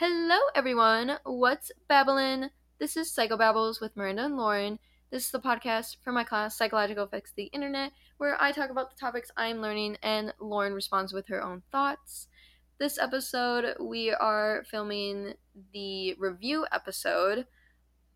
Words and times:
Hello, 0.00 0.38
everyone. 0.54 1.18
What's 1.24 1.70
Babylon? 1.86 2.52
This 2.78 2.96
is 2.96 3.14
Psychobabbles 3.14 3.82
with 3.82 3.94
Miranda 3.98 4.24
and 4.24 4.38
Lauren. 4.38 4.78
This 5.10 5.26
is 5.26 5.30
the 5.30 5.40
podcast 5.40 5.98
for 6.02 6.10
my 6.10 6.24
class, 6.24 6.56
Psychological 6.56 7.04
Effects 7.04 7.32
of 7.32 7.36
the 7.36 7.50
Internet, 7.52 7.92
where 8.16 8.40
I 8.40 8.50
talk 8.50 8.70
about 8.70 8.88
the 8.88 8.96
topics 8.98 9.30
I'm 9.36 9.60
learning 9.60 9.98
and 10.02 10.32
Lauren 10.40 10.72
responds 10.72 11.12
with 11.12 11.28
her 11.28 11.42
own 11.42 11.64
thoughts. 11.70 12.28
This 12.78 12.98
episode, 12.98 13.76
we 13.78 14.10
are 14.10 14.64
filming 14.70 15.34
the 15.74 16.14
review 16.18 16.64
episode. 16.72 17.46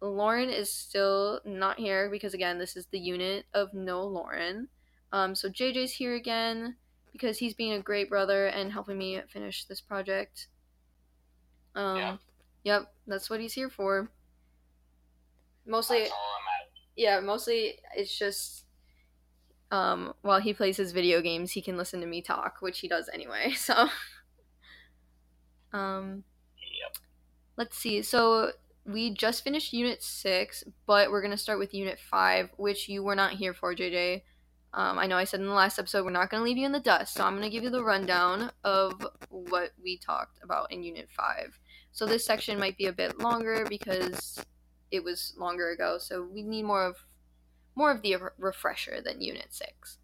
Lauren 0.01 0.49
is 0.49 0.73
still 0.73 1.43
not 1.45 1.79
here 1.79 2.09
because, 2.09 2.33
again, 2.33 2.57
this 2.57 2.77
is 2.77 2.87
the 2.87 2.99
unit 2.99 3.45
of 3.53 3.75
no 3.75 4.07
Lauren. 4.07 4.69
Um, 5.13 5.35
so 5.35 5.51
JJ's 5.51 5.93
here 5.93 6.15
again 6.15 6.77
because 7.13 7.37
he's 7.37 7.53
being 7.53 7.75
a 7.75 7.83
great 7.83 8.09
brother 8.09 8.47
and 8.47 8.73
helping 8.73 8.97
me 8.97 9.21
finish 9.31 9.67
this 9.67 9.83
project. 9.83 10.47
Um, 11.75 11.97
Yeah. 11.97 12.17
Yep, 12.65 12.95
that's 13.07 13.29
what 13.29 13.41
he's 13.41 13.53
here 13.53 13.69
for. 13.69 14.11
Mostly, 15.67 16.01
That's 16.01 16.13
all 16.13 16.17
I'm 16.19 16.63
at. 16.63 16.71
yeah, 16.97 17.21
mostly 17.21 17.79
it's 17.97 18.17
just 18.17 18.65
um, 19.71 20.15
while 20.23 20.41
he 20.41 20.55
plays 20.55 20.77
his 20.77 20.93
video 20.93 21.21
games, 21.21 21.53
he 21.53 21.61
can 21.63 21.77
listen 21.77 22.01
to 22.01 22.07
me 22.07 22.23
talk, 22.23 22.59
which 22.61 22.79
he 22.81 22.89
does 22.89 23.09
anyway. 23.13 23.53
So, 23.57 23.89
um, 25.73 26.25
Yep. 26.59 26.97
let's 27.57 27.77
see. 27.79 28.03
So 28.03 28.53
we 28.87 29.11
just 29.11 29.43
finished 29.45 29.73
Unit 29.73 30.03
Six, 30.03 30.65
but 30.87 31.11
we're 31.11 31.23
gonna 31.23 31.37
start 31.37 31.59
with 31.59 31.75
Unit 31.75 31.99
Five, 31.99 32.51
which 32.57 32.89
you 32.89 33.03
were 33.03 33.15
not 33.17 33.33
here 33.33 33.55
for, 33.55 33.75
JJ. 33.75 34.23
Um, 34.73 34.99
I 34.99 35.07
know 35.07 35.17
I 35.17 35.25
said 35.25 35.41
in 35.41 35.47
the 35.47 35.53
last 35.53 35.79
episode 35.79 36.05
we're 36.05 36.11
not 36.11 36.31
gonna 36.31 36.43
leave 36.45 36.57
you 36.59 36.67
in 36.67 36.73
the 36.73 36.81
dust, 36.81 37.15
so 37.15 37.25
I'm 37.25 37.35
gonna 37.35 37.51
give 37.51 37.63
you 37.65 37.71
the 37.71 37.85
rundown 37.85 38.51
of 38.65 39.07
what 39.31 39.71
we 39.83 39.97
talked 39.99 40.39
about 40.43 40.71
in 40.73 40.83
Unit 40.83 41.09
Five. 41.17 41.59
So 41.95 42.07
this 42.07 42.27
section 42.27 42.59
might 42.59 42.77
be 42.77 42.87
a 42.87 42.93
bit 42.93 43.21
longer 43.21 43.65
because 43.69 44.45
it 44.91 45.03
was 45.03 45.33
longer 45.39 45.71
ago, 45.71 45.97
so 45.99 46.25
we 46.25 46.43
need 46.43 46.65
more 46.65 46.85
of 46.85 46.97
more 47.77 47.93
of 47.93 48.03
the 48.03 48.17
refresher 48.37 49.01
than 49.01 49.21
Unit 49.21 49.55
Six. 49.55 49.99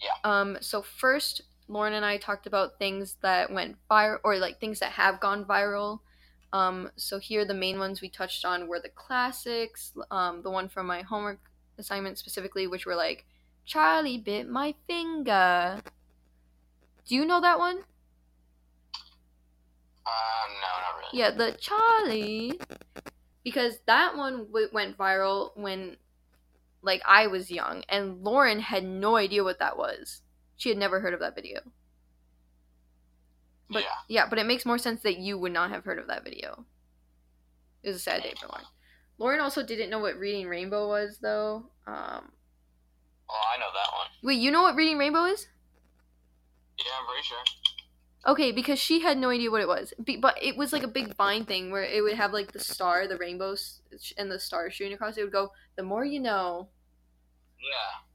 Yeah. 0.00 0.08
Um. 0.24 0.56
So 0.60 0.80
first, 0.80 1.42
Lauren 1.68 1.92
and 1.92 2.04
I 2.04 2.16
talked 2.16 2.46
about 2.46 2.78
things 2.78 3.18
that 3.20 3.52
went 3.52 3.76
viral, 3.90 4.20
or 4.24 4.38
like 4.38 4.58
things 4.58 4.80
that 4.80 4.92
have 4.92 5.20
gone 5.20 5.44
viral. 5.44 6.00
Um. 6.54 6.90
So 6.96 7.18
here, 7.18 7.44
the 7.44 7.52
main 7.52 7.78
ones 7.78 8.00
we 8.00 8.08
touched 8.08 8.46
on 8.46 8.66
were 8.66 8.80
the 8.80 8.88
classics. 8.88 9.92
Um. 10.10 10.42
The 10.42 10.50
one 10.50 10.70
from 10.70 10.86
my 10.86 11.02
homework 11.02 11.40
assignment 11.76 12.16
specifically, 12.16 12.66
which 12.66 12.86
were 12.86 12.96
like, 12.96 13.26
"Charlie 13.66 14.16
bit 14.16 14.48
my 14.48 14.74
finger." 14.86 15.82
Do 17.06 17.14
you 17.14 17.26
know 17.26 17.42
that 17.42 17.58
one? 17.58 17.84
Uh, 20.06 20.46
no, 20.60 20.82
not 20.82 20.96
really. 20.98 21.18
Yeah, 21.18 21.30
the 21.30 21.56
Charlie. 21.58 22.60
Because 23.42 23.78
that 23.86 24.16
one 24.16 24.46
w- 24.46 24.68
went 24.72 24.96
viral 24.96 25.50
when, 25.56 25.96
like, 26.82 27.02
I 27.06 27.26
was 27.26 27.50
young, 27.50 27.84
and 27.88 28.22
Lauren 28.24 28.60
had 28.60 28.84
no 28.84 29.16
idea 29.16 29.44
what 29.44 29.58
that 29.58 29.76
was. 29.76 30.22
She 30.56 30.70
had 30.70 30.78
never 30.78 31.00
heard 31.00 31.14
of 31.14 31.20
that 31.20 31.34
video. 31.34 31.60
But 33.70 33.82
yeah. 33.82 33.88
yeah, 34.08 34.26
but 34.28 34.38
it 34.38 34.46
makes 34.46 34.66
more 34.66 34.78
sense 34.78 35.02
that 35.02 35.18
you 35.18 35.38
would 35.38 35.52
not 35.52 35.70
have 35.70 35.84
heard 35.84 35.98
of 35.98 36.06
that 36.08 36.24
video. 36.24 36.64
It 37.82 37.88
was 37.88 37.96
a 37.96 38.00
sad 38.00 38.22
day 38.22 38.34
for 38.40 38.46
Lauren. 38.48 38.64
Lauren 39.18 39.40
also 39.40 39.62
didn't 39.62 39.90
know 39.90 39.98
what 39.98 40.16
Reading 40.18 40.48
Rainbow 40.48 40.88
was, 40.88 41.18
though. 41.20 41.66
Um, 41.86 42.32
Well, 43.28 43.38
I 43.54 43.58
know 43.58 43.70
that 43.72 43.92
one. 43.92 44.08
wait, 44.22 44.38
you 44.40 44.50
know 44.50 44.62
what 44.62 44.74
Reading 44.76 44.98
Rainbow 44.98 45.24
is? 45.24 45.48
Yeah, 46.78 46.92
I'm 47.00 47.06
pretty 47.06 47.22
sure. 47.22 47.38
Okay, 48.26 48.52
because 48.52 48.78
she 48.78 49.00
had 49.00 49.18
no 49.18 49.28
idea 49.28 49.50
what 49.50 49.60
it 49.60 49.68
was. 49.68 49.92
Be- 50.02 50.16
but 50.16 50.38
it 50.42 50.56
was 50.56 50.72
like 50.72 50.82
a 50.82 50.88
big 50.88 51.14
vine 51.16 51.44
thing 51.44 51.70
where 51.70 51.82
it 51.82 52.02
would 52.02 52.14
have 52.14 52.32
like 52.32 52.52
the 52.52 52.58
star, 52.58 53.06
the 53.06 53.18
rainbows, 53.18 53.80
and 54.16 54.30
the 54.30 54.40
stars 54.40 54.72
shooting 54.74 54.94
across. 54.94 55.18
It 55.18 55.24
would 55.24 55.32
go, 55.32 55.52
the 55.76 55.82
more 55.82 56.04
you 56.04 56.20
know. 56.20 56.68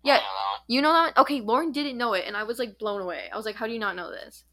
Yeah. 0.04 0.14
Yeah. 0.16 0.18
Know. 0.18 0.24
You 0.68 0.82
know 0.82 0.94
that 0.94 1.16
one? 1.16 1.24
Okay, 1.24 1.42
Lauren 1.42 1.72
didn't 1.72 1.98
know 1.98 2.14
it, 2.14 2.26
and 2.26 2.36
I 2.36 2.44
was 2.44 2.58
like 2.58 2.80
blown 2.80 3.02
away. 3.02 3.30
I 3.32 3.38
was 3.38 3.46
like, 3.46 3.56
how 3.56 3.68
do 3.68 3.74
you 3.74 3.80
not 3.80 3.96
know 3.96 4.10
this? 4.10 4.46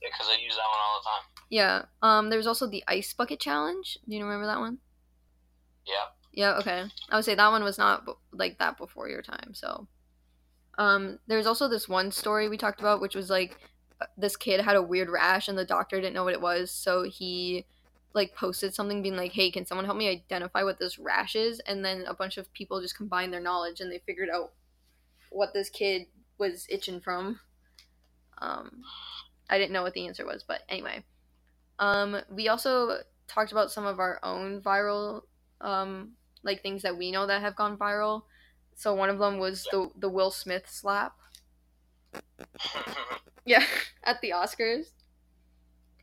Yeah, 0.00 0.08
because 0.10 0.28
I 0.28 0.40
use 0.42 0.54
that 0.54 0.68
one 0.70 0.80
all 0.82 1.00
the 1.00 1.04
time. 1.04 1.44
Yeah. 1.50 1.82
Um. 2.02 2.30
There 2.30 2.38
was 2.38 2.46
also 2.46 2.66
the 2.66 2.82
ice 2.88 3.12
bucket 3.12 3.40
challenge. 3.40 3.98
Do 4.08 4.16
you 4.16 4.24
remember 4.24 4.46
that 4.46 4.58
one? 4.58 4.78
Yeah. 5.86 6.06
Yeah. 6.32 6.56
Okay. 6.58 6.84
I 7.10 7.16
would 7.16 7.24
say 7.26 7.34
that 7.34 7.50
one 7.50 7.62
was 7.62 7.76
not 7.78 8.04
like 8.32 8.58
that 8.58 8.78
before 8.78 9.08
your 9.08 9.22
time. 9.22 9.52
So. 9.52 9.86
Um. 10.78 11.18
There's 11.26 11.46
also 11.46 11.68
this 11.68 11.88
one 11.90 12.10
story 12.10 12.48
we 12.48 12.56
talked 12.56 12.80
about, 12.80 13.02
which 13.02 13.14
was 13.14 13.28
like, 13.28 13.58
this 14.16 14.36
kid 14.36 14.60
had 14.60 14.76
a 14.76 14.82
weird 14.82 15.10
rash, 15.10 15.48
and 15.48 15.58
the 15.58 15.64
doctor 15.64 16.00
didn't 16.00 16.14
know 16.14 16.24
what 16.24 16.34
it 16.34 16.40
was, 16.42 16.70
so 16.70 17.04
he. 17.04 17.66
Like 18.14 18.36
posted 18.36 18.74
something 18.74 19.02
being 19.02 19.16
like, 19.16 19.32
"Hey, 19.32 19.50
can 19.50 19.64
someone 19.66 19.86
help 19.86 19.96
me 19.96 20.08
identify 20.08 20.64
what 20.64 20.78
this 20.78 20.98
rash 20.98 21.34
is?" 21.34 21.60
And 21.60 21.84
then 21.84 22.04
a 22.06 22.14
bunch 22.14 22.36
of 22.38 22.52
people 22.52 22.80
just 22.82 22.96
combined 22.96 23.32
their 23.32 23.40
knowledge 23.40 23.80
and 23.80 23.90
they 23.90 24.00
figured 24.04 24.28
out 24.28 24.52
what 25.30 25.54
this 25.54 25.70
kid 25.70 26.06
was 26.38 26.66
itching 26.68 27.00
from. 27.00 27.40
Um, 28.38 28.82
I 29.50 29.58
didn't 29.58 29.72
know 29.72 29.82
what 29.82 29.94
the 29.94 30.06
answer 30.06 30.26
was, 30.26 30.44
but 30.46 30.62
anyway. 30.68 31.04
Um, 31.78 32.20
we 32.30 32.48
also 32.48 32.98
talked 33.28 33.52
about 33.52 33.72
some 33.72 33.86
of 33.86 34.00
our 34.00 34.20
own 34.22 34.60
viral, 34.60 35.22
um, 35.60 36.12
like 36.42 36.62
things 36.62 36.82
that 36.82 36.96
we 36.96 37.10
know 37.10 37.26
that 37.26 37.42
have 37.42 37.56
gone 37.56 37.76
viral. 37.76 38.22
So 38.74 38.94
one 38.94 39.10
of 39.10 39.18
them 39.18 39.38
was 39.38 39.64
the 39.70 39.90
the 39.98 40.08
Will 40.08 40.30
Smith 40.30 40.64
slap. 40.68 41.14
Yeah, 43.44 43.64
at 44.04 44.20
the 44.20 44.30
Oscars. 44.30 44.86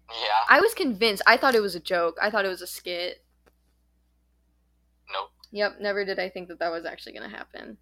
yeah. 0.09 0.43
I 0.49 0.59
was 0.59 0.73
convinced. 0.73 1.23
I 1.25 1.37
thought 1.37 1.55
it 1.55 1.61
was 1.61 1.75
a 1.75 1.79
joke. 1.79 2.17
I 2.21 2.29
thought 2.29 2.43
it 2.43 2.49
was 2.49 2.61
a 2.61 2.67
skit. 2.67 3.23
Nope. 5.11 5.29
Yep, 5.51 5.77
never 5.79 6.03
did 6.03 6.19
I 6.19 6.29
think 6.29 6.49
that 6.49 6.59
that 6.59 6.71
was 6.71 6.85
actually 6.85 7.13
gonna 7.13 7.29
happen. 7.29 7.77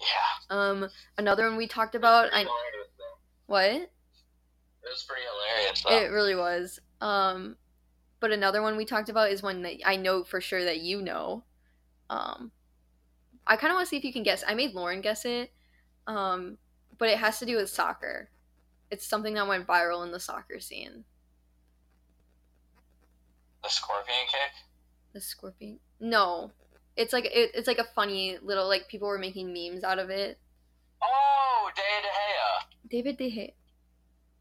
Yeah. 0.00 0.56
Um, 0.56 0.88
another 1.16 1.48
one 1.48 1.56
we 1.56 1.68
talked 1.68 1.94
about. 1.94 2.32
I 2.32 2.40
Hilarious, 2.40 2.88
what? 3.46 3.70
It 3.70 3.90
was 4.84 5.04
pretty 5.08 5.22
hilarious, 5.22 5.82
though. 5.82 5.96
It 5.96 6.10
really 6.12 6.34
was. 6.34 6.80
Um, 7.00 7.56
but 8.20 8.32
another 8.32 8.62
one 8.62 8.76
we 8.76 8.84
talked 8.84 9.08
about 9.08 9.30
is 9.30 9.42
one 9.42 9.62
that 9.62 9.74
I 9.84 9.96
know 9.96 10.24
for 10.24 10.40
sure 10.40 10.64
that 10.64 10.80
you 10.80 11.02
know. 11.02 11.44
Um, 12.10 12.50
I 13.46 13.56
kind 13.56 13.70
of 13.70 13.76
want 13.76 13.86
to 13.86 13.90
see 13.90 13.96
if 13.96 14.04
you 14.04 14.12
can 14.12 14.22
guess. 14.22 14.42
I 14.46 14.54
made 14.54 14.74
Lauren 14.74 15.00
guess 15.00 15.24
it. 15.24 15.52
Um, 16.06 16.58
but 16.98 17.08
it 17.08 17.18
has 17.18 17.38
to 17.38 17.46
do 17.46 17.56
with 17.56 17.70
soccer. 17.70 18.30
It's 18.90 19.06
something 19.06 19.34
that 19.34 19.46
went 19.46 19.66
viral 19.66 20.04
in 20.04 20.12
the 20.12 20.20
soccer 20.20 20.60
scene. 20.60 21.04
the 23.62 23.68
scorpion 23.68 24.26
kick? 24.26 24.52
The 25.12 25.20
scorpion? 25.20 25.78
No, 26.00 26.52
it's 26.96 27.12
like 27.12 27.26
it, 27.26 27.52
it's 27.54 27.66
like 27.68 27.78
a 27.78 27.88
funny 27.94 28.38
little 28.42 28.68
like 28.68 28.88
people 28.88 29.08
were 29.08 29.18
making 29.18 29.52
memes 29.52 29.84
out 29.84 29.98
of 29.98 30.10
it. 30.10 30.38
Oh, 31.02 31.70
De 31.74 31.82
De 31.82 32.08
Gea. 32.08 32.88
David 32.90 33.16
De 33.18 33.30
Gea. 33.30 33.52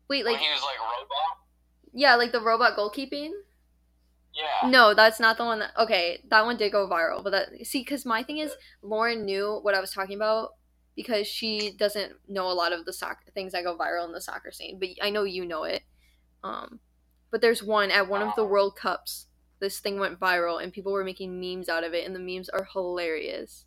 Wait, 0.08 0.24
when 0.24 0.34
like 0.34 0.42
he 0.42 0.50
was 0.50 0.62
like 0.62 0.80
robot? 0.80 1.38
yeah, 1.94 2.16
like 2.16 2.32
the 2.32 2.42
robot 2.42 2.78
goalkeeping. 2.78 3.32
Yeah. 4.34 4.70
No, 4.70 4.94
that's 4.94 5.20
not 5.20 5.38
the 5.38 5.46
one 5.46 5.60
that. 5.60 5.72
Okay, 5.78 6.20
that 6.30 6.46
one 6.46 6.58
did 6.58 6.72
go 6.72 6.88
viral, 6.88 7.24
but 7.24 7.32
that 7.32 7.66
see, 7.66 7.80
because 7.80 8.06
my 8.06 8.24
thing 8.24 8.38
is, 8.38 8.54
Lauren 8.82 9.26
knew 9.26 9.60
what 9.62 9.74
I 9.74 9.80
was 9.82 9.92
talking 9.92 10.16
about 10.16 10.52
because 10.98 11.28
she 11.28 11.72
doesn't 11.78 12.14
know 12.28 12.52
a 12.52 12.54
lot 12.54 12.74
of 12.74 12.84
the 12.84 12.92
soccer 12.92 13.32
things 13.34 13.54
that 13.54 13.64
go 13.64 13.78
viral 13.78 14.06
in 14.06 14.12
the 14.12 14.20
soccer 14.20 14.52
scene. 14.52 14.80
But 14.80 14.90
I 15.00 15.12
know 15.12 15.24
you 15.24 15.46
know 15.46 15.64
it. 15.64 15.84
Um, 16.44 16.80
but 17.30 17.40
there's 17.40 17.62
one 17.62 17.92
at 17.92 18.10
one 18.10 18.24
of 18.24 18.34
the 18.36 18.44
World 18.44 18.76
Cups. 18.76 19.28
This 19.60 19.80
thing 19.80 20.00
went 20.00 20.20
viral, 20.20 20.62
and 20.62 20.74
people 20.74 20.92
were 20.92 21.04
making 21.04 21.40
memes 21.40 21.70
out 21.70 21.84
of 21.84 21.94
it, 21.94 22.06
and 22.06 22.16
the 22.16 22.20
memes 22.20 22.50
are 22.50 22.68
hilarious. 22.74 23.66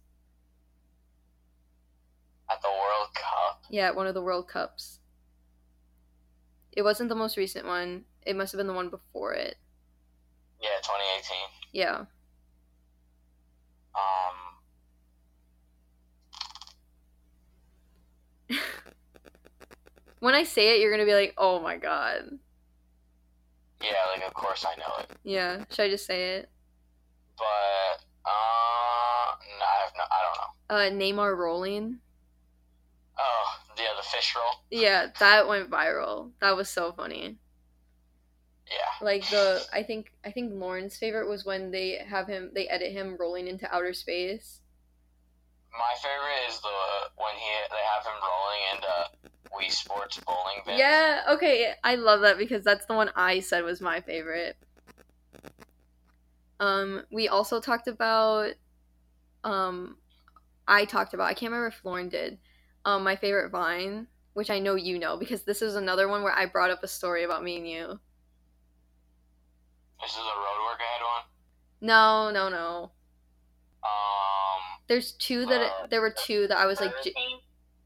At 2.50 2.60
the 2.62 2.68
World 2.68 3.14
Cup. 3.14 3.62
Yeah, 3.70 3.86
at 3.86 3.96
one 3.96 4.08
of 4.08 4.14
the 4.14 4.22
World 4.22 4.48
Cups. 4.48 4.98
It 6.72 6.82
wasn't 6.82 7.10
the 7.10 7.14
most 7.14 7.36
recent 7.36 7.64
one. 7.64 8.04
It 8.26 8.34
must 8.34 8.52
have 8.52 8.58
been 8.58 8.66
the 8.66 8.72
one 8.72 8.90
before 8.90 9.34
it. 9.34 9.56
Yeah, 10.60 10.68
2018. 10.82 11.38
Yeah. 11.72 12.04
Um. 13.94 14.50
When 20.20 20.34
I 20.34 20.44
say 20.44 20.74
it, 20.76 20.80
you're 20.80 20.90
gonna 20.92 21.04
be 21.06 21.14
like, 21.14 21.34
"Oh 21.36 21.60
my 21.60 21.76
god." 21.76 22.38
Yeah, 23.82 23.92
like 24.14 24.26
of 24.26 24.34
course 24.34 24.64
I 24.66 24.76
know 24.78 24.92
it, 25.00 25.10
Yeah. 25.24 25.64
Should 25.70 25.84
I 25.84 25.88
just 25.90 26.06
say 26.06 26.36
it? 26.36 26.50
but 27.38 28.04
uh, 28.26 29.32
no, 29.58 29.64
I 29.64 29.82
have 29.82 29.92
no, 29.96 30.04
I 30.04 30.18
don't 30.22 30.36
know. 30.36 30.76
Uh, 30.76 30.90
Neymar 31.02 31.34
rolling. 31.36 31.98
Oh, 33.18 33.44
yeah, 33.78 33.94
the 33.96 34.02
fish 34.02 34.34
roll. 34.36 34.62
Yeah, 34.70 35.06
that 35.18 35.48
went 35.48 35.70
viral. 35.70 36.32
That 36.42 36.54
was 36.56 36.68
so 36.68 36.92
funny. 36.92 37.38
Yeah. 38.66 39.04
Like 39.06 39.28
the, 39.30 39.62
I 39.72 39.82
think, 39.82 40.12
I 40.24 40.30
think 40.32 40.52
Lauren's 40.52 40.96
favorite 40.98 41.28
was 41.30 41.46
when 41.46 41.70
they 41.70 41.98
have 42.06 42.26
him, 42.28 42.50
they 42.54 42.68
edit 42.68 42.92
him 42.92 43.16
rolling 43.18 43.46
into 43.48 43.74
outer 43.74 43.94
space. 43.94 44.60
My 45.72 45.94
favorite 46.02 46.48
is 46.50 46.60
the 46.60 46.68
when 47.16 47.34
he 47.36 47.50
they 47.70 47.84
have 47.94 48.04
him 48.04 48.20
rolling 48.20 48.62
into 48.74 49.19
Wii 49.60 49.70
Sports 49.70 50.20
bowling 50.26 50.62
pins. 50.64 50.78
Yeah, 50.78 51.22
okay, 51.30 51.72
I 51.84 51.94
love 51.96 52.20
that 52.22 52.38
because 52.38 52.64
that's 52.64 52.86
the 52.86 52.94
one 52.94 53.10
I 53.16 53.40
said 53.40 53.64
was 53.64 53.80
my 53.80 54.00
favorite. 54.00 54.56
Um, 56.58 57.04
we 57.10 57.28
also 57.28 57.60
talked 57.60 57.88
about, 57.88 58.52
um, 59.44 59.96
I 60.68 60.84
talked 60.84 61.14
about, 61.14 61.24
I 61.28 61.34
can't 61.34 61.50
remember 61.52 61.68
if 61.68 61.84
Lauren 61.84 62.08
did, 62.08 62.38
um, 62.84 63.02
my 63.02 63.16
favorite 63.16 63.50
Vine, 63.50 64.06
which 64.34 64.50
I 64.50 64.58
know 64.58 64.74
you 64.74 64.98
know 64.98 65.16
because 65.16 65.42
this 65.42 65.62
is 65.62 65.74
another 65.74 66.08
one 66.08 66.22
where 66.22 66.32
I 66.32 66.46
brought 66.46 66.70
up 66.70 66.82
a 66.82 66.88
story 66.88 67.24
about 67.24 67.42
me 67.42 67.56
and 67.56 67.68
you. 67.68 68.00
This 70.00 70.12
is 70.12 70.18
a 70.18 70.20
road 70.20 70.64
work 70.70 70.80
ahead 70.80 71.02
one. 71.02 71.24
No, 71.82 72.30
no, 72.30 72.48
no. 72.48 72.90
Um, 73.82 74.60
There's 74.88 75.12
two 75.12 75.46
that, 75.46 75.60
Uh, 75.62 75.86
there 75.86 76.00
were 76.00 76.10
two 76.10 76.46
that 76.48 76.58
I 76.58 76.66
was 76.66 76.80
like, 76.80 76.92
j- 77.02 77.14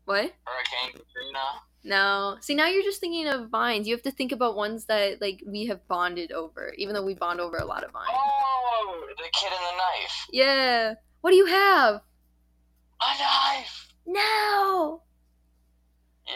what? 0.05 0.33
Hurricane 0.45 0.93
Katrina. 0.93 1.39
No. 1.85 2.37
See, 2.41 2.55
now 2.55 2.67
you're 2.67 2.83
just 2.83 3.01
thinking 3.01 3.27
of 3.27 3.51
vines. 3.51 3.87
You 3.87 3.95
have 3.95 4.03
to 4.05 4.11
think 4.11 4.33
about 4.33 4.56
ones 4.56 4.87
that 4.87 5.21
like 5.21 5.43
we 5.47 5.67
have 5.67 5.87
bonded 5.87 6.33
over, 6.33 6.73
even 6.79 6.95
though 6.95 7.05
we 7.05 7.15
bond 7.15 7.41
over 7.41 7.59
a 7.59 7.65
lot 7.67 7.85
of 7.85 7.93
vines. 7.93 8.09
Oh, 8.11 9.06
the 9.17 9.25
kid 9.33 9.53
and 9.53 9.67
the 9.67 9.77
knife. 9.77 10.27
Yeah. 10.33 10.95
What 11.21 11.31
do 11.31 11.37
you 11.37 11.47
have? 11.47 12.01
A 13.01 13.19
knife. 13.19 13.93
No. 14.06 15.03
Yeah. 16.27 16.35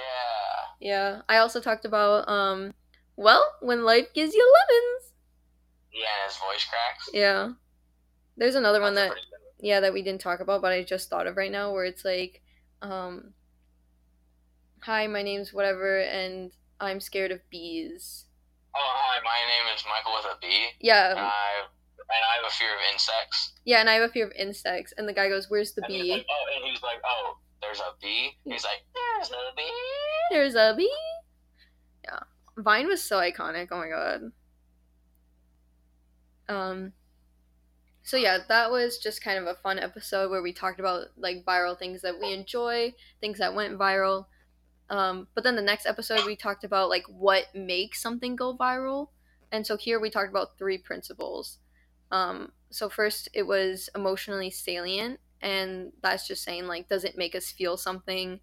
Yeah. 0.80 1.20
I 1.28 1.38
also 1.38 1.60
talked 1.60 1.86
about 1.86 2.28
um 2.28 2.74
well, 3.16 3.44
when 3.60 3.84
life 3.84 4.12
gives 4.14 4.34
you 4.34 4.54
lemons. 4.68 5.12
Yeah, 5.92 6.26
his 6.26 6.36
voice 6.36 6.64
cracks. 6.64 7.10
Yeah. 7.12 7.52
There's 8.36 8.54
another 8.54 8.80
one 8.80 8.94
that 8.94 9.12
yeah, 9.60 9.80
that 9.80 9.92
we 9.92 10.02
didn't 10.02 10.20
talk 10.20 10.40
about, 10.40 10.62
but 10.62 10.72
I 10.72 10.84
just 10.84 11.08
thought 11.08 11.26
of 11.26 11.36
right 11.36 11.50
now 11.50 11.72
where 11.72 11.84
it's 11.84 12.04
like 12.04 12.42
um 12.82 13.32
Hi, 14.88 15.06
my 15.06 15.22
name's 15.22 15.52
whatever 15.52 16.00
and 16.00 16.50
I'm 16.80 16.98
scared 16.98 17.30
of 17.30 17.40
bees. 17.50 18.24
Oh, 18.74 18.80
hi. 18.80 19.20
My 19.22 19.36
name 19.46 19.76
is 19.76 19.84
Michael 19.86 20.14
with 20.16 20.34
a 20.34 20.38
B. 20.40 20.48
Yeah. 20.80 21.10
And 21.10 21.18
I 21.18 21.68
and 21.98 22.24
I 22.24 22.36
have 22.36 22.46
a 22.46 22.54
fear 22.54 22.72
of 22.72 22.80
insects. 22.90 23.52
Yeah, 23.66 23.80
and 23.80 23.90
I 23.90 23.96
have 23.96 24.04
a 24.04 24.08
fear 24.08 24.24
of 24.24 24.32
insects 24.32 24.94
and 24.96 25.06
the 25.06 25.12
guy 25.12 25.28
goes, 25.28 25.50
"Where's 25.50 25.72
the 25.72 25.82
And 25.84 25.92
bee?" 25.92 26.12
like, 26.12 26.26
oh, 26.30 26.56
and 26.56 26.64
he's 26.64 26.82
like, 26.82 27.02
oh, 27.04 27.36
there's 27.60 27.80
a 27.80 27.92
bee. 28.00 28.30
He's 28.44 28.64
like, 28.64 28.80
there's 28.94 29.30
a 29.30 29.54
bee. 29.54 29.70
There's 30.30 30.54
a 30.54 30.74
bee. 30.74 30.96
Yeah. 32.04 32.20
Vine 32.56 32.86
was 32.86 33.02
so 33.04 33.18
iconic. 33.18 33.68
Oh 33.70 33.76
my 33.76 33.90
god. 33.90 34.32
Um 36.48 36.92
so 38.04 38.16
yeah, 38.16 38.38
that 38.48 38.70
was 38.70 38.96
just 38.96 39.22
kind 39.22 39.38
of 39.38 39.46
a 39.46 39.60
fun 39.62 39.78
episode 39.78 40.30
where 40.30 40.40
we 40.40 40.54
talked 40.54 40.80
about 40.80 41.08
like 41.18 41.44
viral 41.44 41.78
things 41.78 42.00
that 42.00 42.18
we 42.18 42.32
enjoy, 42.32 42.94
things 43.20 43.38
that 43.38 43.54
went 43.54 43.78
viral. 43.78 44.24
Um 44.90 45.28
but 45.34 45.44
then 45.44 45.56
the 45.56 45.62
next 45.62 45.86
episode 45.86 46.24
we 46.24 46.36
talked 46.36 46.64
about 46.64 46.88
like 46.88 47.04
what 47.08 47.46
makes 47.54 48.00
something 48.00 48.36
go 48.36 48.56
viral. 48.56 49.08
And 49.50 49.66
so 49.66 49.76
here 49.76 49.98
we 50.00 50.10
talked 50.10 50.30
about 50.30 50.58
three 50.58 50.78
principles. 50.78 51.58
Um 52.10 52.52
so 52.70 52.88
first 52.88 53.28
it 53.32 53.46
was 53.46 53.88
emotionally 53.94 54.50
salient 54.50 55.20
and 55.40 55.92
that's 56.02 56.26
just 56.26 56.42
saying 56.42 56.66
like 56.66 56.88
does 56.88 57.04
it 57.04 57.16
make 57.16 57.34
us 57.34 57.50
feel 57.50 57.76
something 57.76 58.40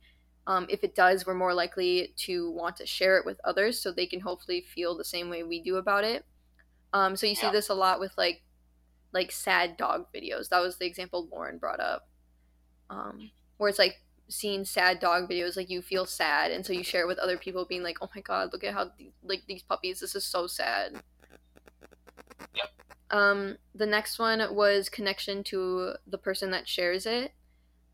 um, 0.48 0.68
if 0.70 0.84
it 0.84 0.96
does, 0.96 1.26
we're 1.26 1.34
more 1.34 1.54
likely 1.54 2.14
to 2.18 2.52
want 2.52 2.76
to 2.78 2.86
share 2.86 3.18
it 3.18 3.26
with 3.26 3.40
others 3.44 3.80
so 3.80 3.92
they 3.92 4.06
can 4.06 4.20
hopefully 4.20 4.62
feel 4.62 4.96
the 4.96 5.04
same 5.04 5.30
way 5.30 5.44
we 5.44 5.62
do 5.62 5.78
about 5.78 6.04
it. 6.04 6.24
Um, 6.94 7.16
so 7.16 7.26
you 7.26 7.36
see 7.36 7.50
this 7.52 7.70
a 7.70 7.74
lot 7.74 8.00
with 8.00 8.14
like 8.18 8.44
like 9.12 9.32
sad 9.32 9.76
dog 9.78 10.08
videos. 10.14 10.50
That 10.50 10.60
was 10.60 10.78
the 10.78 10.86
example 10.86 11.28
Lauren 11.32 11.58
brought 11.58 11.80
up, 11.80 12.08
um, 12.90 13.32
where 13.58 13.70
it's 13.70 13.80
like 13.80 14.02
seeing 14.30 14.66
sad 14.66 15.00
dog 15.00 15.30
videos, 15.30 15.56
like 15.58 15.70
you 15.70 15.82
feel 15.82 16.06
sad, 16.06 16.52
and 16.52 16.66
so 16.66 16.74
you 16.74 16.84
share 16.84 17.02
it 17.04 17.08
with 17.08 17.20
other 17.20 17.38
people, 17.38 17.66
being 17.66 17.84
like, 17.84 17.98
"Oh 18.02 18.10
my 18.16 18.22
god, 18.22 18.52
look 18.54 18.64
at 18.64 18.74
how 18.74 18.86
the- 18.98 19.12
like 19.24 19.44
these 19.48 19.64
puppies. 19.64 20.00
This 20.00 20.16
is 20.16 20.26
so 20.26 20.48
sad." 20.48 21.02
Yep. 22.56 22.70
Um, 23.12 23.58
the 23.74 23.86
next 23.86 24.20
one 24.20 24.42
was 24.56 24.90
connection 24.90 25.44
to 25.46 25.94
the 26.08 26.18
person 26.18 26.52
that 26.52 26.68
shares 26.68 27.06
it. 27.06 27.34